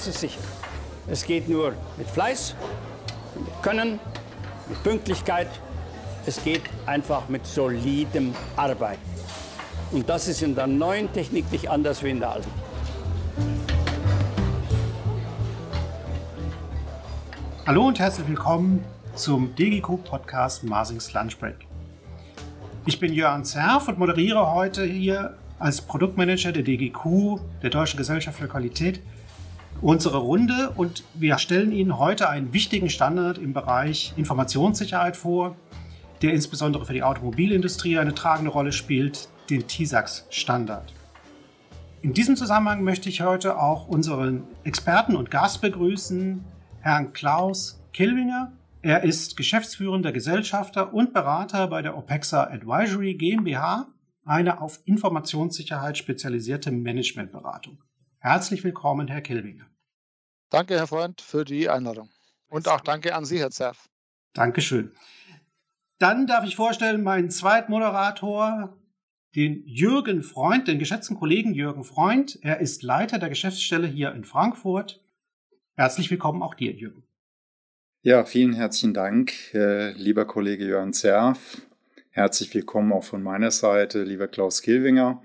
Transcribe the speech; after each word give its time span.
sicher, 0.00 0.40
es 1.06 1.24
geht 1.24 1.48
nur 1.48 1.74
mit 1.96 2.08
Fleiß, 2.08 2.54
mit 3.34 3.62
Können, 3.62 4.00
mit 4.68 4.82
Pünktlichkeit. 4.82 5.48
Es 6.26 6.42
geht 6.42 6.62
einfach 6.86 7.28
mit 7.28 7.46
solidem 7.46 8.34
Arbeiten. 8.56 9.02
Und 9.92 10.08
das 10.08 10.26
ist 10.28 10.42
in 10.42 10.54
der 10.54 10.66
neuen 10.66 11.12
Technik 11.12 11.50
nicht 11.52 11.68
anders 11.68 12.02
wie 12.02 12.10
in 12.10 12.20
der 12.20 12.30
alten. 12.30 12.50
Hallo 17.66 17.86
und 17.86 17.98
herzlich 17.98 18.26
willkommen 18.28 18.84
zum 19.14 19.54
DGQ 19.54 20.02
Podcast 20.04 20.64
Marsings 20.64 21.12
Lunchbreak. 21.12 21.66
Ich 22.86 22.98
bin 22.98 23.12
Jörn 23.12 23.44
Zerf 23.44 23.88
und 23.88 23.98
moderiere 23.98 24.52
heute 24.52 24.84
hier 24.84 25.36
als 25.58 25.80
Produktmanager 25.80 26.52
der 26.52 26.62
DGQ, 26.62 27.38
der 27.62 27.70
Deutschen 27.70 27.96
Gesellschaft 27.96 28.38
für 28.38 28.48
Qualität, 28.48 29.00
unsere 29.80 30.18
Runde 30.18 30.72
und 30.76 31.04
wir 31.14 31.38
stellen 31.38 31.72
Ihnen 31.72 31.98
heute 31.98 32.28
einen 32.28 32.52
wichtigen 32.52 32.90
Standard 32.90 33.38
im 33.38 33.52
Bereich 33.52 34.14
Informationssicherheit 34.16 35.16
vor, 35.16 35.56
der 36.22 36.32
insbesondere 36.32 36.86
für 36.86 36.92
die 36.92 37.02
Automobilindustrie 37.02 37.98
eine 37.98 38.14
tragende 38.14 38.50
Rolle 38.50 38.72
spielt, 38.72 39.28
den 39.50 39.66
TISAX-Standard. 39.66 40.92
In 42.02 42.12
diesem 42.12 42.36
Zusammenhang 42.36 42.82
möchte 42.82 43.08
ich 43.08 43.22
heute 43.22 43.58
auch 43.58 43.88
unseren 43.88 44.44
Experten 44.64 45.16
und 45.16 45.30
Gast 45.30 45.60
begrüßen, 45.60 46.44
Herrn 46.80 47.12
Klaus 47.12 47.82
Kilwinger. 47.92 48.52
Er 48.82 49.04
ist 49.04 49.36
geschäftsführender 49.36 50.12
Gesellschafter 50.12 50.92
und 50.92 51.14
Berater 51.14 51.66
bei 51.68 51.80
der 51.80 51.96
OPEXA 51.96 52.44
Advisory 52.44 53.14
GmbH, 53.14 53.88
eine 54.26 54.60
auf 54.60 54.80
Informationssicherheit 54.84 55.96
spezialisierte 55.96 56.70
Managementberatung. 56.70 57.78
Herzlich 58.18 58.64
willkommen, 58.64 59.08
Herr 59.08 59.20
Kilwinger. 59.20 59.66
Danke, 60.54 60.76
Herr 60.76 60.86
Freund, 60.86 61.20
für 61.20 61.44
die 61.44 61.68
Einladung. 61.68 62.10
Und 62.48 62.68
auch 62.68 62.80
danke 62.80 63.16
an 63.16 63.24
Sie, 63.24 63.40
Herr 63.40 63.50
Zerf. 63.50 63.88
Dankeschön. 64.34 64.92
Dann 65.98 66.28
darf 66.28 66.44
ich 66.44 66.54
vorstellen, 66.54 67.02
meinen 67.02 67.28
Zweitmoderator, 67.28 68.78
den 69.34 69.66
Jürgen 69.66 70.22
Freund, 70.22 70.68
den 70.68 70.78
geschätzten 70.78 71.16
Kollegen 71.16 71.54
Jürgen 71.54 71.82
Freund. 71.82 72.38
Er 72.42 72.60
ist 72.60 72.84
Leiter 72.84 73.18
der 73.18 73.30
Geschäftsstelle 73.30 73.88
hier 73.88 74.12
in 74.12 74.22
Frankfurt. 74.22 75.02
Herzlich 75.74 76.08
willkommen 76.12 76.40
auch 76.40 76.54
dir, 76.54 76.70
Jürgen. 76.70 77.02
Ja, 78.02 78.24
vielen 78.24 78.52
herzlichen 78.52 78.94
Dank, 78.94 79.32
äh, 79.54 79.90
lieber 79.94 80.24
Kollege 80.24 80.64
Jörn 80.64 80.92
Zerf. 80.92 81.62
Herzlich 82.10 82.54
willkommen 82.54 82.92
auch 82.92 83.02
von 83.02 83.24
meiner 83.24 83.50
Seite, 83.50 84.04
lieber 84.04 84.28
Klaus 84.28 84.62
Kilwinger. 84.62 85.20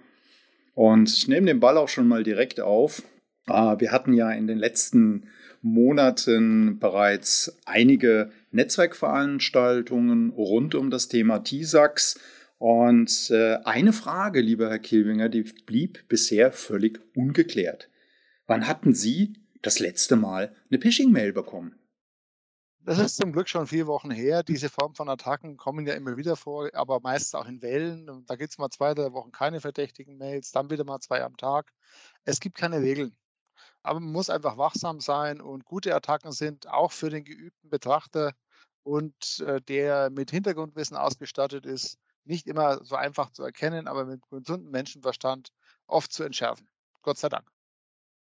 Und 0.73 1.07
ich 1.07 1.27
nehme 1.27 1.45
den 1.45 1.59
Ball 1.59 1.77
auch 1.77 1.87
schon 1.87 2.07
mal 2.07 2.23
direkt 2.23 2.59
auf. 2.59 3.03
Wir 3.49 3.91
hatten 3.91 4.13
ja 4.13 4.31
in 4.31 4.47
den 4.47 4.57
letzten 4.57 5.27
Monaten 5.61 6.79
bereits 6.79 7.57
einige 7.65 8.31
Netzwerkveranstaltungen 8.51 10.31
rund 10.31 10.75
um 10.75 10.89
das 10.89 11.07
Thema 11.07 11.39
TISAX. 11.39 12.19
Und 12.57 13.29
äh, 13.31 13.57
eine 13.63 13.93
Frage, 13.93 14.41
lieber 14.41 14.69
Herr 14.69 14.79
Kilwinger, 14.79 15.29
die 15.29 15.43
blieb 15.43 16.07
bisher 16.09 16.51
völlig 16.51 16.99
ungeklärt. 17.15 17.89
Wann 18.47 18.67
hatten 18.67 18.93
Sie 18.93 19.33
das 19.61 19.79
letzte 19.79 20.15
Mal 20.15 20.55
eine 20.69 20.81
Phishing-Mail 20.81 21.33
bekommen? 21.33 21.75
Das 22.85 22.97
ist 22.97 23.17
zum 23.17 23.33
Glück 23.33 23.47
schon 23.47 23.67
vier 23.67 23.87
Wochen 23.87 24.09
her. 24.09 24.41
Diese 24.41 24.69
Form 24.69 24.95
von 24.95 25.09
Attacken 25.09 25.57
kommen 25.57 25.85
ja 25.85 25.93
immer 25.93 26.17
wieder 26.17 26.35
vor, 26.35 26.69
aber 26.73 26.99
meist 27.01 27.35
auch 27.35 27.47
in 27.47 27.61
Wellen. 27.61 28.25
Da 28.25 28.35
gibt 28.35 28.51
es 28.51 28.57
mal 28.57 28.69
zwei, 28.69 28.93
drei 28.93 29.11
Wochen 29.13 29.31
keine 29.31 29.59
verdächtigen 29.61 30.17
Mails, 30.17 30.51
dann 30.51 30.69
wieder 30.69 30.85
mal 30.85 30.99
zwei 30.99 31.23
am 31.23 31.37
Tag. 31.37 31.71
Es 32.23 32.39
gibt 32.39 32.57
keine 32.57 32.81
Regeln. 32.81 33.15
Aber 33.83 33.99
man 33.99 34.11
muss 34.11 34.29
einfach 34.29 34.57
wachsam 34.57 34.99
sein 34.99 35.41
und 35.41 35.65
gute 35.65 35.95
Attacken 35.95 36.31
sind 36.31 36.67
auch 36.67 36.91
für 36.91 37.09
den 37.09 37.23
geübten 37.23 37.69
Betrachter 37.69 38.33
und 38.83 39.39
äh, 39.45 39.61
der 39.61 40.09
mit 40.09 40.31
Hintergrundwissen 40.31 40.97
ausgestattet 40.97 41.65
ist, 41.65 41.97
nicht 42.25 42.47
immer 42.47 42.83
so 42.83 42.95
einfach 42.95 43.31
zu 43.31 43.43
erkennen, 43.43 43.87
aber 43.87 44.05
mit 44.05 44.21
gesundem 44.29 44.71
Menschenverstand 44.71 45.49
oft 45.87 46.11
zu 46.11 46.23
entschärfen. 46.23 46.67
Gott 47.01 47.17
sei 47.17 47.29
Dank. 47.29 47.49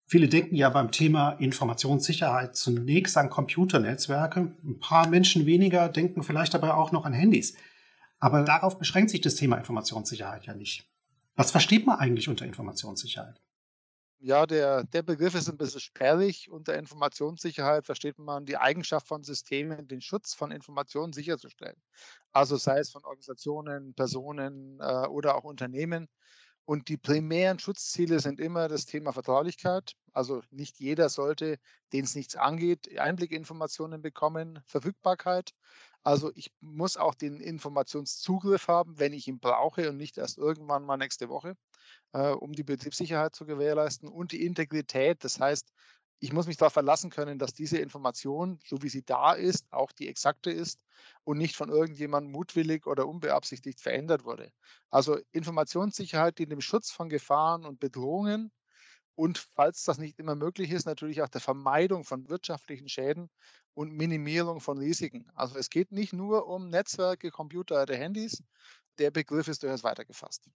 Viele 0.06 0.28
denken 0.28 0.54
ja 0.54 0.68
beim 0.68 0.90
Thema 0.90 1.30
Informationssicherheit 1.32 2.56
zunächst 2.56 3.16
an 3.16 3.30
Computernetzwerke. 3.30 4.54
Ein 4.62 4.78
paar 4.78 5.08
Menschen 5.08 5.46
weniger 5.46 5.88
denken 5.88 6.22
vielleicht 6.22 6.52
dabei 6.52 6.74
auch 6.74 6.92
noch 6.92 7.06
an 7.06 7.14
Handys. 7.14 7.56
Aber 8.18 8.42
darauf 8.42 8.78
beschränkt 8.78 9.10
sich 9.10 9.22
das 9.22 9.34
Thema 9.34 9.56
Informationssicherheit 9.56 10.46
ja 10.46 10.54
nicht. 10.54 10.86
Was 11.36 11.50
versteht 11.50 11.86
man 11.86 11.98
eigentlich 11.98 12.28
unter 12.28 12.44
Informationssicherheit? 12.44 13.40
Ja, 14.26 14.46
der, 14.46 14.84
der 14.84 15.02
Begriff 15.02 15.34
ist 15.34 15.50
ein 15.50 15.58
bisschen 15.58 15.82
sperrig. 15.82 16.50
Unter 16.50 16.78
Informationssicherheit 16.78 17.84
versteht 17.84 18.18
man 18.18 18.46
die 18.46 18.56
Eigenschaft 18.56 19.06
von 19.06 19.22
Systemen, 19.22 19.86
den 19.86 20.00
Schutz 20.00 20.32
von 20.32 20.50
Informationen 20.50 21.12
sicherzustellen. 21.12 21.76
Also 22.32 22.56
sei 22.56 22.78
es 22.78 22.90
von 22.90 23.04
Organisationen, 23.04 23.92
Personen 23.92 24.80
äh, 24.80 25.06
oder 25.08 25.34
auch 25.34 25.44
Unternehmen. 25.44 26.08
Und 26.64 26.88
die 26.88 26.96
primären 26.96 27.58
Schutzziele 27.58 28.18
sind 28.18 28.40
immer 28.40 28.68
das 28.68 28.86
Thema 28.86 29.12
Vertraulichkeit. 29.12 29.92
Also 30.14 30.40
nicht 30.50 30.80
jeder 30.80 31.10
sollte, 31.10 31.58
den 31.92 32.04
es 32.04 32.14
nichts 32.14 32.34
angeht, 32.34 32.98
Einblickinformationen 32.98 34.00
bekommen, 34.00 34.62
Verfügbarkeit. 34.64 35.50
Also 36.04 36.30
ich 36.34 36.52
muss 36.60 36.96
auch 36.96 37.14
den 37.14 37.40
Informationszugriff 37.40 38.68
haben, 38.68 38.98
wenn 38.98 39.14
ich 39.14 39.26
ihn 39.26 39.40
brauche 39.40 39.88
und 39.88 39.96
nicht 39.96 40.18
erst 40.18 40.38
irgendwann 40.38 40.84
mal 40.84 40.98
nächste 40.98 41.28
Woche, 41.30 41.56
äh, 42.12 42.30
um 42.30 42.52
die 42.52 42.62
Betriebssicherheit 42.62 43.34
zu 43.34 43.46
gewährleisten. 43.46 44.08
Und 44.08 44.32
die 44.32 44.44
Integrität, 44.44 45.24
das 45.24 45.40
heißt, 45.40 45.72
ich 46.20 46.32
muss 46.32 46.46
mich 46.46 46.56
darauf 46.58 46.72
verlassen 46.74 47.10
können, 47.10 47.38
dass 47.38 47.54
diese 47.54 47.78
Information, 47.78 48.60
so 48.64 48.82
wie 48.82 48.88
sie 48.88 49.02
da 49.02 49.32
ist, 49.32 49.66
auch 49.72 49.92
die 49.92 50.08
exakte 50.08 50.50
ist 50.50 50.80
und 51.24 51.38
nicht 51.38 51.56
von 51.56 51.70
irgendjemandem 51.70 52.32
mutwillig 52.32 52.86
oder 52.86 53.06
unbeabsichtigt 53.08 53.80
verändert 53.80 54.24
wurde. 54.24 54.52
Also 54.90 55.18
Informationssicherheit 55.32 56.38
dient 56.38 56.52
dem 56.52 56.60
Schutz 56.60 56.90
von 56.90 57.08
Gefahren 57.08 57.64
und 57.64 57.80
Bedrohungen 57.80 58.52
und 59.16 59.38
falls 59.38 59.84
das 59.84 59.98
nicht 59.98 60.18
immer 60.18 60.34
möglich 60.34 60.70
ist, 60.70 60.86
natürlich 60.86 61.22
auch 61.22 61.28
der 61.28 61.40
Vermeidung 61.40 62.04
von 62.04 62.28
wirtschaftlichen 62.28 62.88
Schäden 62.88 63.30
und 63.74 63.92
Minimierung 63.92 64.60
von 64.60 64.78
Risiken. 64.78 65.26
Also 65.34 65.56
es 65.56 65.70
geht 65.70 65.92
nicht 65.92 66.12
nur 66.12 66.46
um 66.48 66.68
Netzwerke, 66.68 67.30
Computer 67.30 67.82
oder 67.82 67.96
Handys. 67.96 68.42
Der 68.98 69.10
Begriff 69.10 69.48
ist 69.48 69.62
durchaus 69.62 69.84
weitergefasst. 69.84 70.48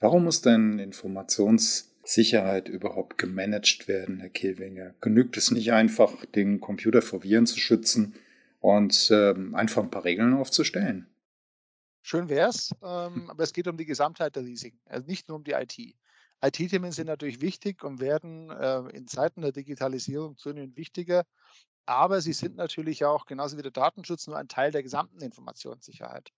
Warum 0.00 0.24
muss 0.24 0.40
denn 0.40 0.78
Informationssicherheit 0.78 2.68
überhaupt 2.68 3.18
gemanagt 3.18 3.86
werden, 3.88 4.20
Herr 4.20 4.30
Kehlwinger? 4.30 4.94
Genügt 5.02 5.36
es 5.36 5.50
nicht 5.50 5.72
einfach, 5.72 6.24
den 6.26 6.60
Computer 6.60 7.02
vor 7.02 7.22
Viren 7.22 7.46
zu 7.46 7.58
schützen 7.58 8.14
und 8.60 9.10
ähm, 9.12 9.54
einfach 9.54 9.82
ein 9.82 9.90
paar 9.90 10.04
Regeln 10.04 10.32
aufzustellen? 10.32 11.06
Schön 12.02 12.30
wäre 12.30 12.48
es, 12.48 12.70
ähm, 12.82 13.28
aber 13.28 13.42
es 13.42 13.52
geht 13.52 13.68
um 13.68 13.76
die 13.76 13.84
Gesamtheit 13.84 14.36
der 14.36 14.44
Risiken, 14.44 14.80
also 14.86 15.06
nicht 15.06 15.28
nur 15.28 15.36
um 15.36 15.44
die 15.44 15.52
IT. 15.52 15.94
IT-Themen 16.42 16.92
sind 16.92 17.06
natürlich 17.06 17.40
wichtig 17.40 17.82
und 17.84 18.00
werden 18.00 18.50
äh, 18.50 18.80
in 18.96 19.06
Zeiten 19.06 19.42
der 19.42 19.52
Digitalisierung 19.52 20.36
zunehmend 20.36 20.76
wichtiger, 20.76 21.24
aber 21.86 22.20
sie 22.20 22.32
sind 22.32 22.56
natürlich 22.56 23.04
auch 23.04 23.26
genauso 23.26 23.58
wie 23.58 23.62
der 23.62 23.72
Datenschutz 23.72 24.26
nur 24.26 24.36
ein 24.36 24.48
Teil 24.48 24.70
der 24.70 24.82
gesamten 24.82 25.20
Informationssicherheit 25.20 26.30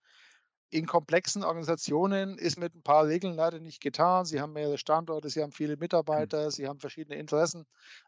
in 0.72 0.86
komplexen 0.86 1.44
Organisationen 1.44 2.38
ist 2.38 2.58
mit 2.58 2.74
ein 2.74 2.82
paar 2.82 3.06
Regeln 3.06 3.34
leider 3.34 3.60
nicht 3.60 3.82
getan. 3.82 4.24
Sie 4.24 4.40
haben 4.40 4.54
mehrere 4.54 4.78
Standorte, 4.78 5.28
sie 5.28 5.42
haben 5.42 5.52
viele 5.52 5.74
hm. 5.74 5.80
Mitarbeiter, 5.80 6.50
sie 6.50 6.66
haben 6.66 6.80
verschiedene 6.80 7.18
Interessen. 7.18 7.66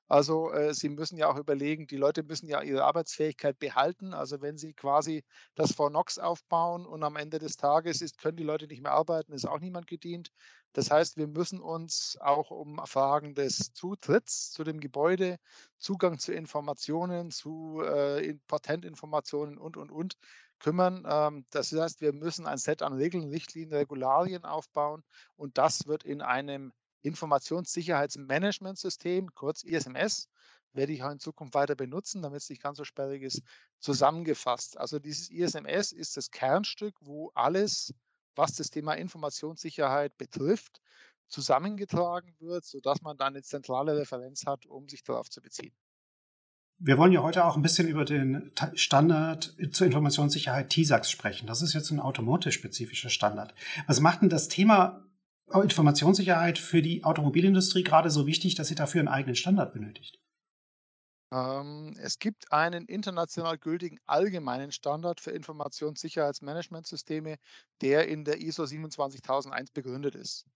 Also 0.08 0.50
äh, 0.50 0.72
sie 0.72 0.88
müssen 0.88 1.18
ja 1.18 1.28
auch 1.28 1.36
überlegen, 1.36 1.86
die 1.86 1.98
Leute 1.98 2.22
müssen 2.22 2.48
ja 2.48 2.62
ihre 2.62 2.84
Arbeitsfähigkeit 2.84 3.58
behalten. 3.58 4.14
Also 4.14 4.40
wenn 4.40 4.56
sie 4.56 4.72
quasi 4.72 5.24
das 5.54 5.72
vor 5.72 5.90
Nox 5.90 6.18
aufbauen 6.18 6.86
und 6.86 7.02
am 7.02 7.16
Ende 7.16 7.38
des 7.38 7.58
Tages 7.58 8.00
ist, 8.00 8.16
können 8.16 8.38
die 8.38 8.42
Leute 8.42 8.66
nicht 8.66 8.82
mehr 8.82 8.92
arbeiten, 8.92 9.34
ist 9.34 9.46
auch 9.46 9.60
niemand 9.60 9.86
gedient. 9.86 10.30
Das 10.72 10.90
heißt, 10.90 11.18
wir 11.18 11.28
müssen 11.28 11.60
uns 11.60 12.18
auch 12.20 12.50
um 12.50 12.80
Fragen 12.86 13.34
des 13.34 13.74
Zutritts 13.74 14.50
zu 14.50 14.64
dem 14.64 14.80
Gebäude, 14.80 15.38
Zugang 15.78 16.18
zu 16.18 16.32
Informationen, 16.32 17.30
zu 17.30 17.82
äh, 17.82 18.34
Patentinformationen 18.48 19.58
und, 19.58 19.76
und, 19.76 19.92
und 19.92 20.16
kümmern. 20.58 21.04
Ähm, 21.08 21.46
das 21.50 21.72
heißt, 21.72 22.00
wir 22.00 22.12
müssen 22.12 22.46
ein 22.46 22.58
Set 22.58 22.82
an 22.82 22.94
Regeln, 22.94 23.28
Richtlinien, 23.28 23.74
Regularien 23.74 24.44
aufbauen 24.44 25.02
und 25.36 25.58
das 25.58 25.86
wird 25.86 26.04
in 26.04 26.22
einem 26.22 26.72
Informationssicherheitsmanagementsystem, 27.02 29.34
kurz 29.34 29.62
ISMS, 29.62 30.28
werde 30.72 30.92
ich 30.92 31.02
auch 31.02 31.10
in 31.10 31.20
Zukunft 31.20 31.54
weiter 31.54 31.76
benutzen, 31.76 32.22
damit 32.22 32.42
es 32.42 32.50
nicht 32.50 32.62
ganz 32.62 32.78
so 32.78 32.84
sperrig 32.84 33.22
ist, 33.22 33.42
zusammengefasst. 33.78 34.76
Also 34.78 34.98
dieses 34.98 35.30
ISMS 35.30 35.92
ist 35.92 36.16
das 36.16 36.30
Kernstück, 36.30 36.96
wo 37.00 37.30
alles, 37.34 37.94
was 38.34 38.54
das 38.54 38.70
Thema 38.70 38.94
Informationssicherheit 38.94 40.16
betrifft, 40.16 40.80
zusammengetragen 41.28 42.34
wird, 42.40 42.64
sodass 42.64 43.02
man 43.02 43.16
dann 43.16 43.34
eine 43.34 43.42
zentrale 43.42 43.96
Referenz 43.96 44.46
hat, 44.46 44.66
um 44.66 44.88
sich 44.88 45.02
darauf 45.02 45.30
zu 45.30 45.40
beziehen. 45.40 45.74
Wir 46.78 46.98
wollen 46.98 47.12
ja 47.12 47.22
heute 47.22 47.44
auch 47.44 47.56
ein 47.56 47.62
bisschen 47.62 47.88
über 47.88 48.04
den 48.04 48.52
Standard 48.74 49.54
zur 49.70 49.86
Informationssicherheit 49.86 50.70
TISAX 50.70 51.10
sprechen. 51.10 51.46
Das 51.46 51.62
ist 51.62 51.72
jetzt 51.72 51.90
ein 51.90 52.00
automotive-spezifischer 52.00 53.10
Standard. 53.10 53.54
Was 53.86 54.00
macht 54.00 54.22
denn 54.22 54.28
das 54.28 54.48
Thema 54.48 55.04
Informationssicherheit 55.52 56.58
für 56.58 56.82
die 56.82 57.04
Automobilindustrie 57.04 57.84
gerade 57.84 58.10
so 58.10 58.26
wichtig, 58.26 58.54
dass 58.54 58.68
sie 58.68 58.74
dafür 58.74 59.00
einen 59.00 59.08
eigenen 59.08 59.36
Standard 59.36 59.72
benötigt? 59.72 60.18
Ähm, 61.32 61.94
es 61.98 62.18
gibt 62.18 62.52
einen 62.52 62.86
international 62.86 63.58
gültigen 63.58 63.98
allgemeinen 64.06 64.72
Standard 64.72 65.20
für 65.20 65.32
Informationssicherheitsmanagementsysteme, 65.32 67.36
der 67.80 68.08
in 68.08 68.24
der 68.24 68.40
ISO 68.40 68.66
27001 68.66 69.70
begründet 69.72 70.14
ist. 70.14 70.46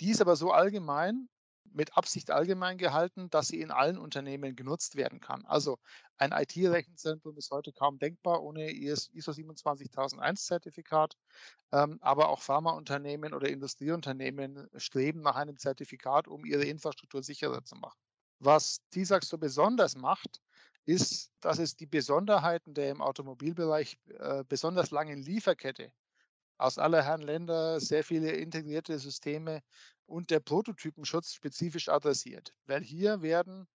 Die 0.00 0.10
ist 0.10 0.20
aber 0.20 0.34
so 0.34 0.50
allgemein, 0.50 1.28
mit 1.74 1.96
Absicht 1.96 2.30
allgemein 2.30 2.78
gehalten, 2.78 3.28
dass 3.30 3.48
sie 3.48 3.60
in 3.60 3.70
allen 3.70 3.98
Unternehmen 3.98 4.56
genutzt 4.56 4.96
werden 4.96 5.20
kann. 5.20 5.44
Also 5.46 5.78
ein 6.16 6.32
IT-Rechenzentrum 6.32 7.36
ist 7.36 7.50
heute 7.50 7.72
kaum 7.72 7.98
denkbar 7.98 8.42
ohne 8.42 8.70
ISO 8.70 9.32
27001 9.32 10.46
Zertifikat, 10.46 11.16
ähm, 11.72 11.98
aber 12.00 12.28
auch 12.28 12.40
Pharmaunternehmen 12.40 13.34
oder 13.34 13.48
Industrieunternehmen 13.48 14.68
streben 14.76 15.22
nach 15.22 15.36
einem 15.36 15.58
Zertifikat, 15.58 16.28
um 16.28 16.44
ihre 16.44 16.64
Infrastruktur 16.64 17.22
sicherer 17.22 17.64
zu 17.64 17.76
machen. 17.76 17.98
Was 18.38 18.80
TISAX 18.90 19.28
so 19.28 19.38
besonders 19.38 19.96
macht, 19.96 20.40
ist, 20.86 21.32
dass 21.40 21.58
es 21.58 21.76
die 21.76 21.86
Besonderheiten 21.86 22.74
der 22.74 22.90
im 22.90 23.00
Automobilbereich 23.00 23.98
äh, 24.18 24.44
besonders 24.48 24.90
langen 24.90 25.22
Lieferkette 25.22 25.92
aus 26.58 26.78
aller 26.78 27.04
Herren 27.04 27.22
Länder 27.22 27.80
sehr 27.80 28.04
viele 28.04 28.32
integrierte 28.32 28.98
Systeme 28.98 29.62
und 30.06 30.30
der 30.30 30.40
Prototypenschutz 30.40 31.34
spezifisch 31.34 31.88
adressiert. 31.88 32.54
Weil 32.66 32.82
hier 32.82 33.22
werden, 33.22 33.66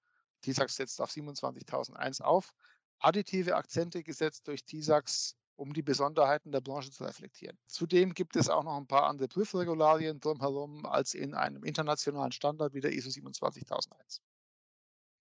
TISAX 0.42 0.76
setzt 0.76 1.02
auf 1.02 1.12
27.001 1.12 2.22
auf, 2.22 2.54
additive 3.00 3.56
Akzente 3.56 4.04
gesetzt 4.04 4.48
durch 4.48 4.64
TISAX, 4.66 5.36
um 5.56 5.74
die 5.74 5.82
Besonderheiten 5.82 6.52
der 6.52 6.62
Branche 6.62 6.92
zu 6.92 7.04
reflektieren. 7.04 7.58
Zudem 7.68 8.14
gibt 8.14 8.36
es 8.36 8.50
auch 8.50 8.64
noch 8.64 8.78
ein 8.78 8.88
paar 8.88 9.08
andere 9.08 9.28
Prüfregularien 9.28 10.20
drumherum 10.20 10.86
als 10.86 11.14
in 11.14 11.34
einem 11.34 11.64
internationalen 11.64 12.32
Standard 12.32 12.74
wie 12.74 12.82
der 12.82 12.94
ISO 12.94 13.10
27001. 13.10 14.22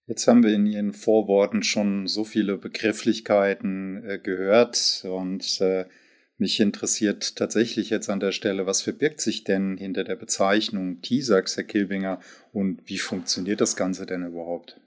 Jetzt 0.06 0.26
haben 0.26 0.42
wir 0.42 0.54
in 0.54 0.66
Ihren 0.66 0.94
Vorworten 0.94 1.62
schon 1.62 2.06
so 2.06 2.24
viele 2.24 2.56
Begrifflichkeiten 2.56 4.02
äh, 4.08 4.18
gehört 4.18 5.04
und 5.04 5.60
äh, 5.60 5.86
mich 6.38 6.60
interessiert 6.60 7.36
tatsächlich 7.36 7.90
jetzt 7.90 8.08
an 8.08 8.20
der 8.20 8.32
Stelle, 8.32 8.66
was 8.66 8.82
verbirgt 8.82 9.20
sich 9.20 9.44
denn 9.44 9.76
hinter 9.76 10.04
der 10.04 10.16
Bezeichnung 10.16 11.00
TISAX, 11.00 11.56
Herr 11.56 11.64
Kilbinger, 11.64 12.20
und 12.52 12.88
wie 12.88 12.98
funktioniert 12.98 13.60
das 13.60 13.76
Ganze 13.76 14.06
denn 14.06 14.24
überhaupt? 14.24 14.80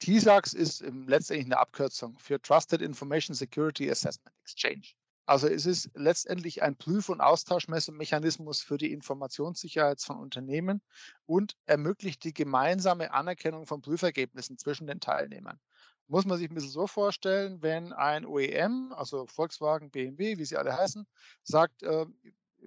TISAX 0.00 0.52
ist 0.52 0.84
letztendlich 1.06 1.46
eine 1.46 1.58
Abkürzung 1.58 2.18
für 2.18 2.40
Trusted 2.40 2.82
Information 2.82 3.34
Security 3.34 3.90
Assessment 3.90 4.34
Exchange. 4.42 4.94
Also 5.26 5.48
es 5.48 5.64
ist 5.64 5.90
letztendlich 5.94 6.62
ein 6.62 6.76
Prüf- 6.76 7.08
und 7.08 7.22
Austauschmechanismus 7.22 8.60
für 8.60 8.76
die 8.76 8.92
Informationssicherheit 8.92 10.02
von 10.02 10.18
Unternehmen 10.18 10.82
und 11.24 11.56
ermöglicht 11.64 12.24
die 12.24 12.34
gemeinsame 12.34 13.12
Anerkennung 13.14 13.66
von 13.66 13.80
Prüfergebnissen 13.80 14.58
zwischen 14.58 14.86
den 14.86 15.00
Teilnehmern. 15.00 15.58
Muss 16.06 16.26
man 16.26 16.38
sich 16.38 16.50
ein 16.50 16.54
bisschen 16.54 16.70
so 16.70 16.86
vorstellen, 16.86 17.62
wenn 17.62 17.92
ein 17.92 18.26
OEM, 18.26 18.92
also 18.92 19.26
Volkswagen, 19.26 19.90
BMW, 19.90 20.36
wie 20.38 20.44
sie 20.44 20.56
alle 20.56 20.76
heißen, 20.76 21.06
sagt, 21.42 21.82
äh, 21.82 22.06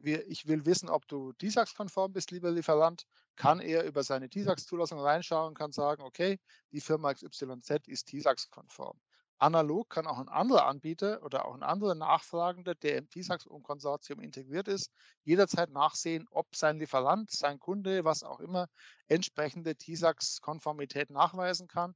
wir, 0.02 0.28
ich 0.28 0.48
will 0.48 0.66
wissen, 0.66 0.90
ob 0.90 1.08
du 1.08 1.34
TISAX-konform 1.34 2.14
bist, 2.14 2.32
lieber 2.32 2.52
Lieferant, 2.52 3.06
kann 3.36 3.60
er 3.60 3.84
über 3.84 4.04
seine 4.04 4.30
TISAX-Zulassung 4.30 5.00
reinschauen 5.00 5.50
und 5.50 5.58
kann 5.58 5.72
sagen, 5.72 6.04
okay, 6.04 6.40
die 6.72 6.82
Firma 6.82 7.14
XYZ 7.14 7.88
ist 7.88 8.08
TISAX-konform. 8.08 9.00
Analog 9.40 9.90
kann 9.90 10.08
auch 10.08 10.18
ein 10.18 10.30
anderer 10.30 10.66
Anbieter 10.66 11.22
oder 11.24 11.46
auch 11.46 11.54
ein 11.54 11.62
anderer 11.62 11.94
Nachfragender, 11.94 12.74
der 12.74 12.98
im 12.98 13.10
TISAX-Konsortium 13.10 14.20
integriert 14.20 14.68
ist, 14.68 14.92
jederzeit 15.24 15.70
nachsehen, 15.70 16.28
ob 16.32 16.56
sein 16.56 16.80
Lieferant, 16.80 17.30
sein 17.30 17.60
Kunde, 17.60 18.04
was 18.04 18.24
auch 18.24 18.40
immer, 18.40 18.68
entsprechende 19.08 19.76
TISAX-Konformität 19.76 21.12
nachweisen 21.12 21.68
kann. 21.68 21.94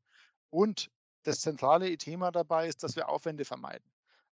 Und 0.51 0.91
das 1.23 1.41
zentrale 1.41 1.95
Thema 1.97 2.31
dabei 2.31 2.67
ist, 2.67 2.83
dass 2.83 2.95
wir 2.95 3.09
Aufwände 3.09 3.45
vermeiden. 3.45 3.89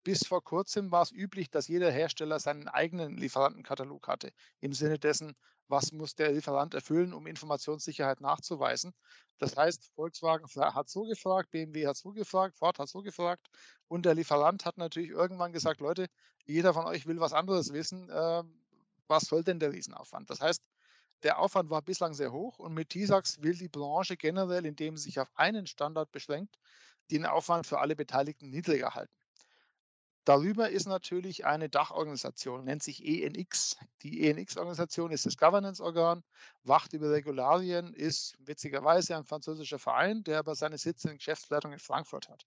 Bis 0.04 0.26
vor 0.26 0.44
kurzem 0.44 0.90
war 0.90 1.02
es 1.02 1.12
üblich, 1.12 1.50
dass 1.50 1.66
jeder 1.66 1.90
Hersteller 1.90 2.38
seinen 2.38 2.68
eigenen 2.68 3.16
Lieferantenkatalog 3.16 4.06
hatte, 4.06 4.32
im 4.60 4.74
Sinne 4.74 4.98
dessen, 4.98 5.34
was 5.68 5.92
muss 5.92 6.14
der 6.14 6.32
Lieferant 6.32 6.74
erfüllen, 6.74 7.14
um 7.14 7.26
Informationssicherheit 7.26 8.20
nachzuweisen. 8.20 8.92
Das 9.38 9.56
heißt, 9.56 9.90
Volkswagen 9.94 10.46
hat 10.46 10.90
so 10.90 11.04
gefragt, 11.04 11.50
BMW 11.50 11.86
hat 11.86 11.96
so 11.96 12.12
gefragt, 12.12 12.58
Ford 12.58 12.78
hat 12.78 12.88
so 12.88 13.00
gefragt 13.00 13.48
und 13.88 14.04
der 14.04 14.14
Lieferant 14.14 14.66
hat 14.66 14.76
natürlich 14.76 15.08
irgendwann 15.08 15.52
gesagt, 15.52 15.80
Leute, 15.80 16.06
jeder 16.44 16.74
von 16.74 16.84
euch 16.84 17.06
will 17.06 17.18
was 17.18 17.32
anderes 17.32 17.72
wissen. 17.72 18.10
Äh, 18.10 18.42
was 19.08 19.24
soll 19.24 19.42
denn 19.42 19.58
der 19.58 19.72
Riesenaufwand? 19.72 20.28
Das 20.28 20.40
heißt, 20.40 20.62
der 21.24 21.38
Aufwand 21.38 21.70
war 21.70 21.82
bislang 21.82 22.14
sehr 22.14 22.32
hoch 22.32 22.58
und 22.58 22.74
mit 22.74 22.90
TISAX 22.90 23.42
will 23.42 23.56
die 23.56 23.68
Branche 23.68 24.16
generell, 24.16 24.66
indem 24.66 24.96
sie 24.96 25.04
sich 25.04 25.20
auf 25.20 25.30
einen 25.34 25.66
Standard 25.66 26.12
beschränkt, 26.12 26.58
den 27.10 27.26
Aufwand 27.26 27.66
für 27.66 27.80
alle 27.80 27.96
Beteiligten 27.96 28.50
niedriger 28.50 28.94
halten. 28.94 29.14
Darüber 30.24 30.70
ist 30.70 30.86
natürlich 30.86 31.44
eine 31.44 31.68
Dachorganisation, 31.68 32.64
nennt 32.64 32.82
sich 32.82 33.04
ENX. 33.04 33.76
Die 34.02 34.26
ENX-Organisation 34.26 35.12
ist 35.12 35.26
das 35.26 35.36
Governance-Organ, 35.36 36.24
wacht 36.62 36.94
über 36.94 37.10
Regularien, 37.10 37.92
ist 37.92 38.34
witzigerweise 38.38 39.16
ein 39.16 39.24
französischer 39.24 39.78
Verein, 39.78 40.24
der 40.24 40.38
aber 40.38 40.54
seine 40.54 40.78
Sitze 40.78 41.10
in 41.10 41.18
Geschäftsleitung 41.18 41.74
in 41.74 41.78
Frankfurt 41.78 42.30
hat. 42.30 42.46